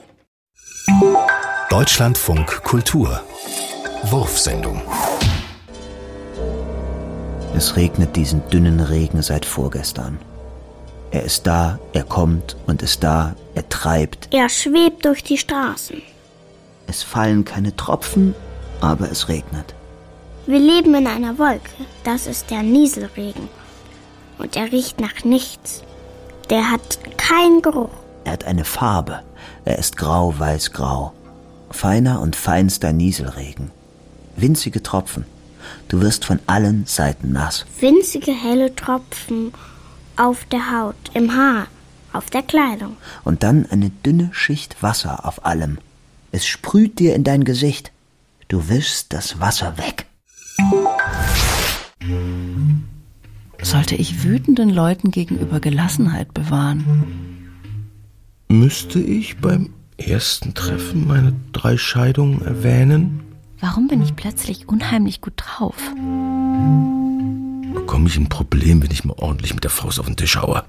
Deutschlandfunk 1.69 2.62
Kultur 2.62 3.21
Wurfsendung 4.05 4.81
es 7.57 7.75
regnet 7.77 8.16
diesen 8.16 8.47
dünnen 8.51 8.81
Regen 8.81 9.23
seit 9.23 9.47
vorgestern. 9.47 10.19
Er 11.16 11.22
ist 11.22 11.46
da, 11.46 11.79
er 11.94 12.05
kommt 12.05 12.57
und 12.66 12.83
ist 12.83 13.02
da, 13.02 13.35
er 13.55 13.66
treibt. 13.70 14.29
Er 14.35 14.50
schwebt 14.50 15.07
durch 15.07 15.24
die 15.24 15.38
Straßen. 15.38 16.02
Es 16.88 17.02
fallen 17.02 17.46
keine 17.46 17.74
Tropfen, 17.74 18.35
aber 18.83 19.11
es 19.11 19.31
regnet. 19.31 19.74
Wir 20.46 20.59
leben 20.59 20.94
in 20.94 21.07
einer 21.07 21.38
Wolke. 21.38 21.70
Das 22.05 22.26
ist 22.26 22.50
der 22.50 22.62
Nieselregen. 22.62 23.48
Und 24.37 24.57
er 24.57 24.70
riecht 24.70 25.00
nach 25.00 25.24
nichts. 25.24 25.83
Der 26.50 26.70
hat 26.70 26.98
keinen 27.16 27.62
Geruch. 27.62 27.96
Er 28.24 28.33
hat 28.33 28.44
eine 28.44 28.66
Farbe. 28.66 29.22
Er 29.64 29.79
ist 29.79 29.96
grau-weiß-grau. 29.96 31.14
Feiner 31.70 32.20
und 32.20 32.37
feinster 32.37 32.92
Nieselregen. 32.92 33.70
Winzige 34.37 34.83
Tropfen. 34.83 35.24
Du 35.88 36.02
wirst 36.02 36.26
von 36.26 36.40
allen 36.46 36.85
Seiten 36.85 37.33
nass. 37.33 37.64
Winzige 37.81 38.33
helle 38.33 38.76
Tropfen 38.76 39.55
auf 40.16 40.44
der 40.46 40.72
Haut, 40.72 40.96
im 41.14 41.35
Haar, 41.35 41.66
auf 42.12 42.31
der 42.31 42.42
Kleidung. 42.42 42.96
Und 43.24 43.42
dann 43.42 43.66
eine 43.66 43.90
dünne 43.90 44.31
Schicht 44.33 44.83
Wasser 44.83 45.26
auf 45.26 45.44
allem. 45.44 45.79
Es 46.33 46.46
sprüht 46.46 46.98
dir 46.98 47.14
in 47.14 47.24
dein 47.24 47.44
Gesicht. 47.44 47.92
Du 48.48 48.68
wischst 48.68 49.12
das 49.12 49.40
Wasser 49.40 49.76
weg. 49.79 50.07
Sollte 53.62 53.96
ich 53.96 54.22
wütenden 54.22 54.70
Leuten 54.70 55.11
gegenüber 55.11 55.61
Gelassenheit 55.61 56.33
bewahren? 56.35 57.52
Müsste 58.48 59.00
ich 59.00 59.38
beim 59.38 59.70
ersten 59.98 60.55
Treffen 60.55 61.07
meine 61.07 61.33
drei 61.52 61.76
Scheidungen 61.76 62.42
erwähnen? 62.42 63.22
Warum 63.61 63.88
bin 63.88 64.02
ich 64.02 64.14
plötzlich 64.14 64.68
unheimlich 64.68 65.20
gut 65.20 65.35
drauf? 65.37 65.76
Bekomme 67.76 68.08
ich 68.08 68.16
ein 68.16 68.28
Problem, 68.28 68.82
wenn 68.82 68.90
ich 68.90 69.04
mal 69.04 69.14
ordentlich 69.18 69.54
mit 69.54 69.62
der 69.62 69.70
Faust 69.70 70.00
auf 70.00 70.06
den 70.06 70.16
Tisch 70.16 70.36
haue? 70.36 70.64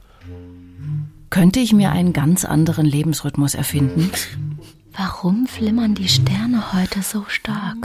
Könnte 1.30 1.60
ich 1.60 1.74
mir 1.74 1.92
einen 1.92 2.14
ganz 2.14 2.46
anderen 2.46 2.86
Lebensrhythmus 2.86 3.56
erfinden? 3.56 4.12
Warum 4.94 5.48
flimmern 5.48 5.96
die 5.96 6.10
Sterne 6.10 6.74
heute 6.74 7.02
so 7.02 7.26
stark? 7.28 7.78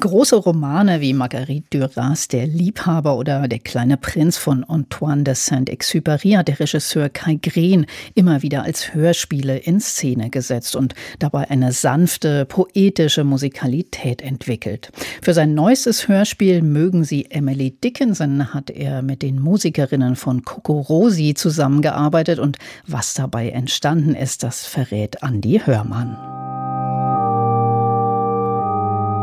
Große 0.00 0.36
Romane 0.36 1.02
wie 1.02 1.12
Marguerite 1.12 1.78
Duras 1.78 2.26
Der 2.26 2.46
Liebhaber 2.46 3.18
oder 3.18 3.48
Der 3.48 3.58
kleine 3.58 3.98
Prinz 3.98 4.38
von 4.38 4.64
Antoine 4.64 5.24
de 5.24 5.34
Saint-Exupéry 5.34 6.36
hat 6.36 6.48
der 6.48 6.58
Regisseur 6.58 7.10
Kai 7.10 7.38
Green 7.40 7.84
immer 8.14 8.40
wieder 8.40 8.62
als 8.62 8.94
Hörspiele 8.94 9.58
in 9.58 9.78
Szene 9.78 10.30
gesetzt 10.30 10.74
und 10.74 10.94
dabei 11.18 11.50
eine 11.50 11.72
sanfte, 11.72 12.46
poetische 12.46 13.24
Musikalität 13.24 14.22
entwickelt. 14.22 14.90
Für 15.20 15.34
sein 15.34 15.52
neuestes 15.52 16.08
Hörspiel 16.08 16.62
Mögen 16.62 17.04
Sie 17.04 17.30
Emily 17.30 17.72
Dickinson 17.72 18.54
hat 18.54 18.70
er 18.70 19.02
mit 19.02 19.20
den 19.20 19.38
Musikerinnen 19.38 20.16
von 20.16 20.44
Coco 20.44 20.80
Rosi 20.80 21.34
zusammengearbeitet 21.34 22.38
und 22.38 22.56
was 22.86 23.12
dabei 23.12 23.50
entstanden 23.50 24.14
ist, 24.14 24.44
das 24.44 24.64
verrät 24.64 25.22
Andi 25.22 25.60
Hörmann. 25.62 26.39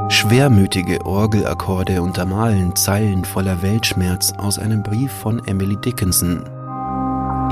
Schwermütige 0.09 1.05
Orgelakkorde 1.05 2.01
untermalen 2.01 2.77
Zeilen 2.77 3.25
voller 3.25 3.61
Weltschmerz 3.61 4.33
aus 4.37 4.57
einem 4.57 4.81
Brief 4.81 5.11
von 5.11 5.45
Emily 5.45 5.75
Dickinson. 5.75 6.43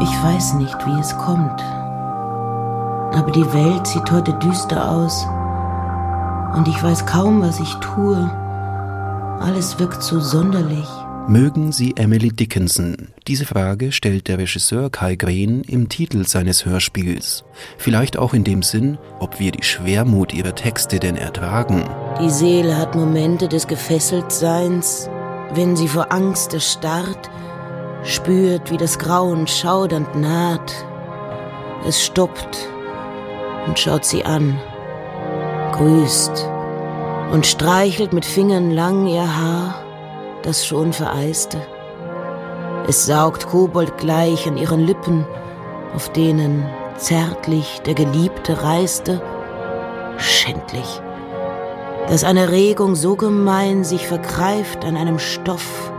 Ich 0.02 0.24
weiß 0.24 0.54
nicht, 0.54 0.78
wie 0.86 1.00
es 1.00 1.18
kommt, 1.18 1.62
aber 3.14 3.30
die 3.36 3.54
Welt 3.54 3.86
sieht 3.86 4.10
heute 4.10 4.34
düster 4.36 4.90
aus 4.90 5.28
und 6.56 6.70
ich 6.70 6.82
weiß 6.82 7.06
kaum, 7.06 7.42
was 7.42 7.60
ich 7.60 7.74
tue. 7.76 8.32
Alles 9.42 9.78
wirkt 9.78 10.02
so 10.02 10.22
sonderlich. 10.22 10.88
Mögen 11.28 11.72
Sie 11.72 11.96
Emily 11.98 12.30
Dickinson? 12.30 13.08
Diese 13.28 13.46
Frage 13.48 13.92
stellt 13.92 14.28
der 14.28 14.38
Regisseur 14.38 14.92
Kai 14.92 15.16
Green 15.16 15.64
im 15.64 15.90
Titel 15.90 16.28
seines 16.28 16.66
Hörspiels. 16.66 17.44
Vielleicht 17.80 18.18
auch 18.18 18.36
in 18.36 18.44
dem 18.44 18.62
Sinn, 18.62 19.00
ob 19.20 19.40
wir 19.40 19.52
die 19.52 19.64
Schwermut 19.64 20.36
ihrer 20.36 20.54
Texte 20.54 21.00
denn 21.00 21.18
ertragen. 21.18 21.84
Die 22.22 22.30
Seele 22.30 22.78
hat 22.78 22.94
Momente 22.94 23.48
des 23.48 23.66
Gefesseltseins, 23.66 25.10
wenn 25.56 25.76
sie 25.76 25.88
vor 25.88 26.14
Angst 26.14 26.54
erstarrt, 26.54 27.32
spürt, 28.04 28.70
wie 28.70 28.78
das 28.78 29.00
Grauen 29.00 29.48
schaudernd 29.48 30.16
naht. 30.16 30.86
Es 31.88 32.06
stoppt 32.06 32.70
und 33.66 33.80
schaut 33.80 34.06
sie 34.06 34.24
an, 34.26 34.60
grüßt 35.72 36.48
und 37.32 37.48
streichelt 37.48 38.14
mit 38.14 38.26
Fingern 38.26 38.70
lang 38.70 39.08
ihr 39.08 39.36
Haar 39.36 39.85
das 40.46 40.66
schon 40.66 40.94
vereiste. 40.94 41.60
Es 42.88 43.06
saugt 43.06 43.48
koboldgleich 43.48 44.48
an 44.48 44.58
ihren 44.58 44.82
Lippen, 44.82 45.26
auf 45.94 46.12
denen 46.12 46.66
zärtlich 46.98 47.82
der 47.86 47.96
Geliebte 47.96 48.64
reiste. 48.64 49.22
Schändlich, 50.18 51.02
dass 52.08 52.24
eine 52.24 52.52
Regung 52.52 52.96
so 52.96 53.16
gemein 53.16 53.84
sich 53.84 54.08
vergreift 54.08 54.86
an 54.86 54.96
einem 54.96 55.20
Stoff, 55.20 55.92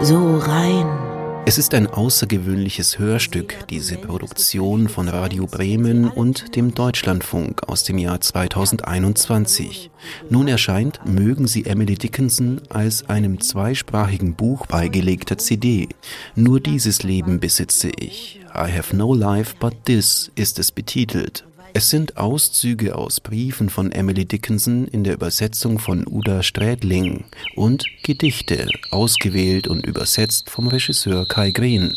so 0.00 0.36
rein 0.36 1.05
es 1.48 1.58
ist 1.58 1.74
ein 1.74 1.86
außergewöhnliches 1.86 2.98
Hörstück, 2.98 3.54
diese 3.70 3.96
Produktion 3.98 4.88
von 4.88 5.08
Radio 5.08 5.46
Bremen 5.46 6.08
und 6.08 6.56
dem 6.56 6.74
Deutschlandfunk 6.74 7.68
aus 7.68 7.84
dem 7.84 7.98
Jahr 7.98 8.20
2021. 8.20 9.92
Nun 10.28 10.48
erscheint 10.48 11.00
Mögen 11.06 11.46
Sie 11.46 11.64
Emily 11.64 11.94
Dickinson 11.94 12.62
als 12.68 13.08
einem 13.08 13.40
zweisprachigen 13.40 14.34
Buch 14.34 14.66
beigelegter 14.66 15.38
CD. 15.38 15.88
Nur 16.34 16.58
dieses 16.58 17.04
Leben 17.04 17.38
besitze 17.38 17.90
ich. 17.96 18.40
I 18.52 18.76
have 18.76 18.96
no 18.96 19.14
life 19.14 19.54
but 19.60 19.84
this 19.84 20.32
ist 20.34 20.58
es 20.58 20.72
betitelt. 20.72 21.44
Es 21.74 21.90
sind 21.90 22.16
Auszüge 22.16 22.96
aus 22.96 23.20
Briefen 23.20 23.70
von 23.70 23.92
Emily 23.92 24.24
Dickinson 24.24 24.86
in 24.86 25.04
der 25.04 25.14
Übersetzung 25.14 25.78
von 25.78 26.06
Uda 26.06 26.42
Strädling 26.42 27.24
und 27.54 27.84
Gedichte, 28.02 28.68
ausgewählt 28.90 29.68
und 29.68 29.84
übersetzt 29.84 30.50
vom 30.50 30.68
Regisseur 30.68 31.26
Kai 31.26 31.50
Green. 31.50 31.94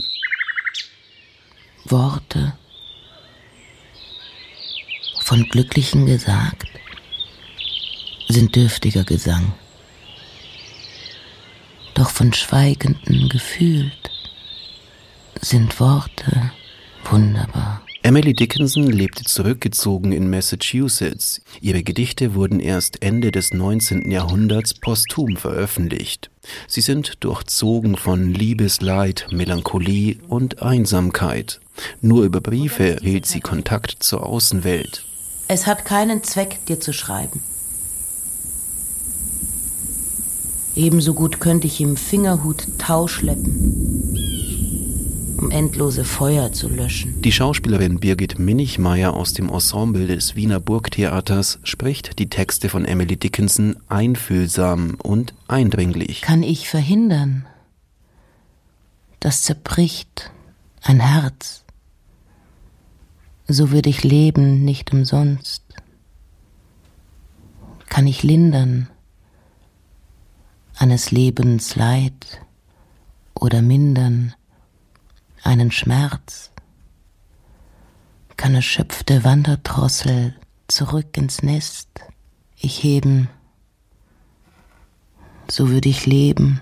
Worte 1.86 2.54
von 5.22 5.44
Glücklichen 5.50 6.06
gesagt 6.06 6.66
sind 8.28 8.56
dürftiger 8.56 9.04
Gesang, 9.04 9.54
doch 11.94 12.10
von 12.10 12.34
Schweigenden 12.34 13.30
gefühlt 13.30 14.12
sind 15.42 15.80
Worte 15.80 16.52
wunderbar. 17.06 17.79
Emily 18.02 18.34
Dickinson 18.34 18.88
lebte 18.88 19.26
zurückgezogen 19.26 20.14
in 20.14 20.30
Massachusetts. 20.30 21.42
Ihre 21.60 21.84
Gedichte 21.84 22.34
wurden 22.34 22.62
erst 22.62 23.02
Ende 23.04 23.30
des 23.32 23.54
19. 23.54 24.10
Jahrhunderts 24.10 24.74
posthum 24.74 25.36
veröffentlicht. 25.36 26.32
Sie 26.68 26.80
sind 26.80 27.24
durchzogen 27.24 27.98
von 27.98 28.34
Liebesleid, 28.34 29.28
Melancholie 29.32 30.18
und 30.30 30.62
Einsamkeit. 30.62 31.60
Nur 32.02 32.24
über 32.24 32.40
Briefe 32.40 32.98
hielt 33.02 33.26
sie 33.26 33.42
Kontakt 33.42 34.02
zur 34.02 34.26
Außenwelt. 34.26 35.04
Es 35.50 35.68
hat 35.68 35.84
keinen 35.84 36.24
Zweck, 36.24 36.66
dir 36.68 36.80
zu 36.80 36.94
schreiben. 36.94 37.42
Ebenso 40.76 41.14
gut 41.14 41.42
könnte 41.42 41.68
ich 41.68 41.82
im 41.82 41.98
Fingerhut 41.98 42.66
Tau 42.78 43.08
schleppen, 43.08 44.09
um 45.40 45.52
endlose 45.52 46.04
Feuer 46.04 46.52
zu 46.52 46.68
löschen. 46.68 47.22
Die 47.22 47.32
Schauspielerin 47.32 48.00
Birgit 48.00 48.40
Minichmeier 48.40 49.14
aus 49.14 49.34
dem 49.34 49.50
Ensemble 49.50 50.08
des 50.08 50.36
Wiener 50.36 50.60
Burgtheaters 50.60 51.60
spricht 51.64 52.20
die 52.20 52.30
Texte 52.30 52.68
von 52.68 52.84
Emily 52.84 53.16
Dickinson 53.16 53.78
einfühlsam 53.88 54.98
und 55.02 55.34
eindringlich. 55.48 56.22
Kann 56.22 56.44
ich 56.44 56.68
verhindern, 56.68 57.46
das 59.20 59.44
zerbricht 59.44 60.32
ein 60.82 61.00
Herz, 61.00 61.64
so 63.48 63.72
würde 63.72 63.90
ich 63.90 64.04
leben 64.04 64.66
nicht 64.66 64.94
umsonst. 64.94 65.64
Kann 67.88 68.08
ich 68.08 68.24
lindern, 68.24 68.90
eines 70.76 71.12
Lebens 71.12 71.76
Leid 71.76 72.42
oder 73.34 73.62
mindern 73.62 74.34
einen 75.44 75.72
Schmerz, 75.72 76.52
kann 78.38 78.56
erschöpfte 78.56 79.24
Wanderdrossel 79.24 80.36
zurück 80.68 81.18
ins 81.18 81.44
Nest. 81.44 81.90
Ich 82.56 82.84
heben, 82.84 83.30
so 85.50 85.70
würde 85.70 85.90
ich 85.90 86.06
leben, 86.06 86.62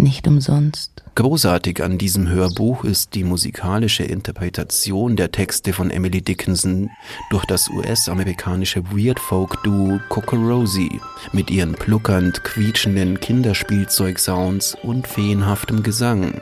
nicht 0.00 0.26
umsonst. 0.26 1.02
Großartig 1.14 1.82
an 1.82 1.98
diesem 1.98 2.28
Hörbuch 2.28 2.84
ist 2.84 3.14
die 3.14 3.24
musikalische 3.24 4.04
Interpretation 4.04 5.16
der 5.16 5.32
Texte 5.32 5.72
von 5.72 5.90
Emily 5.90 6.22
Dickinson 6.22 6.90
durch 7.30 7.44
das 7.44 7.68
US-amerikanische 7.68 8.84
Weird 8.90 9.18
Folk 9.18 9.62
Duo 9.62 10.00
Cocorosi 10.08 11.00
mit 11.32 11.50
ihren 11.50 11.72
pluckernd 11.72 12.42
quietschenden 12.44 13.20
Kinderspielzeugsounds 13.20 14.76
und 14.82 15.06
feenhaftem 15.06 15.82
Gesang. 15.82 16.40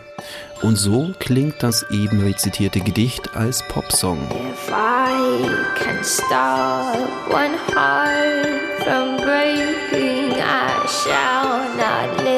Und 0.63 0.77
so 0.77 1.13
klingt 1.19 1.57
das 1.61 1.85
eben 1.91 2.21
rezitierte 2.21 2.81
Gedicht 2.81 3.35
als 3.37 3.63
Popsong. 3.69 4.19
If 4.31 4.71
I 4.71 5.49
can 5.83 6.05
stop 6.05 6.95
one 7.31 7.57
heart 7.75 8.47
from 8.85 9.17
breaking, 9.17 10.39
I 10.39 10.87
shall 10.87 11.69
not 11.77 12.25
live. 12.25 12.38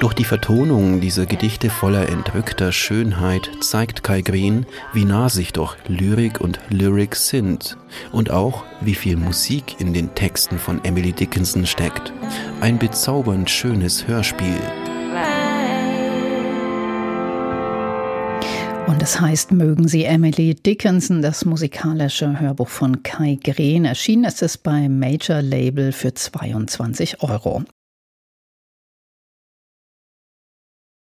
Durch 0.00 0.14
die 0.14 0.24
Vertonung 0.24 1.00
dieser 1.00 1.26
Gedichte 1.26 1.70
voller 1.70 2.08
entrückter 2.08 2.70
Schönheit 2.70 3.50
zeigt 3.60 4.04
Kai 4.04 4.20
Green, 4.20 4.64
wie 4.92 5.04
nah 5.04 5.28
sich 5.28 5.52
doch 5.52 5.76
Lyrik 5.88 6.40
und 6.40 6.60
Lyrik 6.70 7.16
sind 7.16 7.76
und 8.12 8.30
auch, 8.30 8.62
wie 8.80 8.94
viel 8.94 9.16
Musik 9.16 9.80
in 9.80 9.92
den 9.92 10.14
Texten 10.14 10.60
von 10.60 10.84
Emily 10.84 11.10
Dickinson 11.10 11.66
steckt. 11.66 12.12
Ein 12.60 12.78
bezaubernd 12.78 13.50
schönes 13.50 14.06
Hörspiel. 14.06 14.60
Und 18.86 19.02
es 19.02 19.20
heißt, 19.20 19.50
mögen 19.50 19.88
Sie 19.88 20.04
Emily 20.04 20.54
Dickinson, 20.54 21.22
das 21.22 21.44
musikalische 21.44 22.38
Hörbuch 22.38 22.68
von 22.68 23.02
Kai 23.02 23.36
Green. 23.42 23.84
Erschienen 23.84 24.24
ist 24.24 24.42
es 24.42 24.58
beim 24.58 25.00
Major 25.00 25.42
Label 25.42 25.90
für 25.90 26.14
22 26.14 27.20
Euro. 27.20 27.64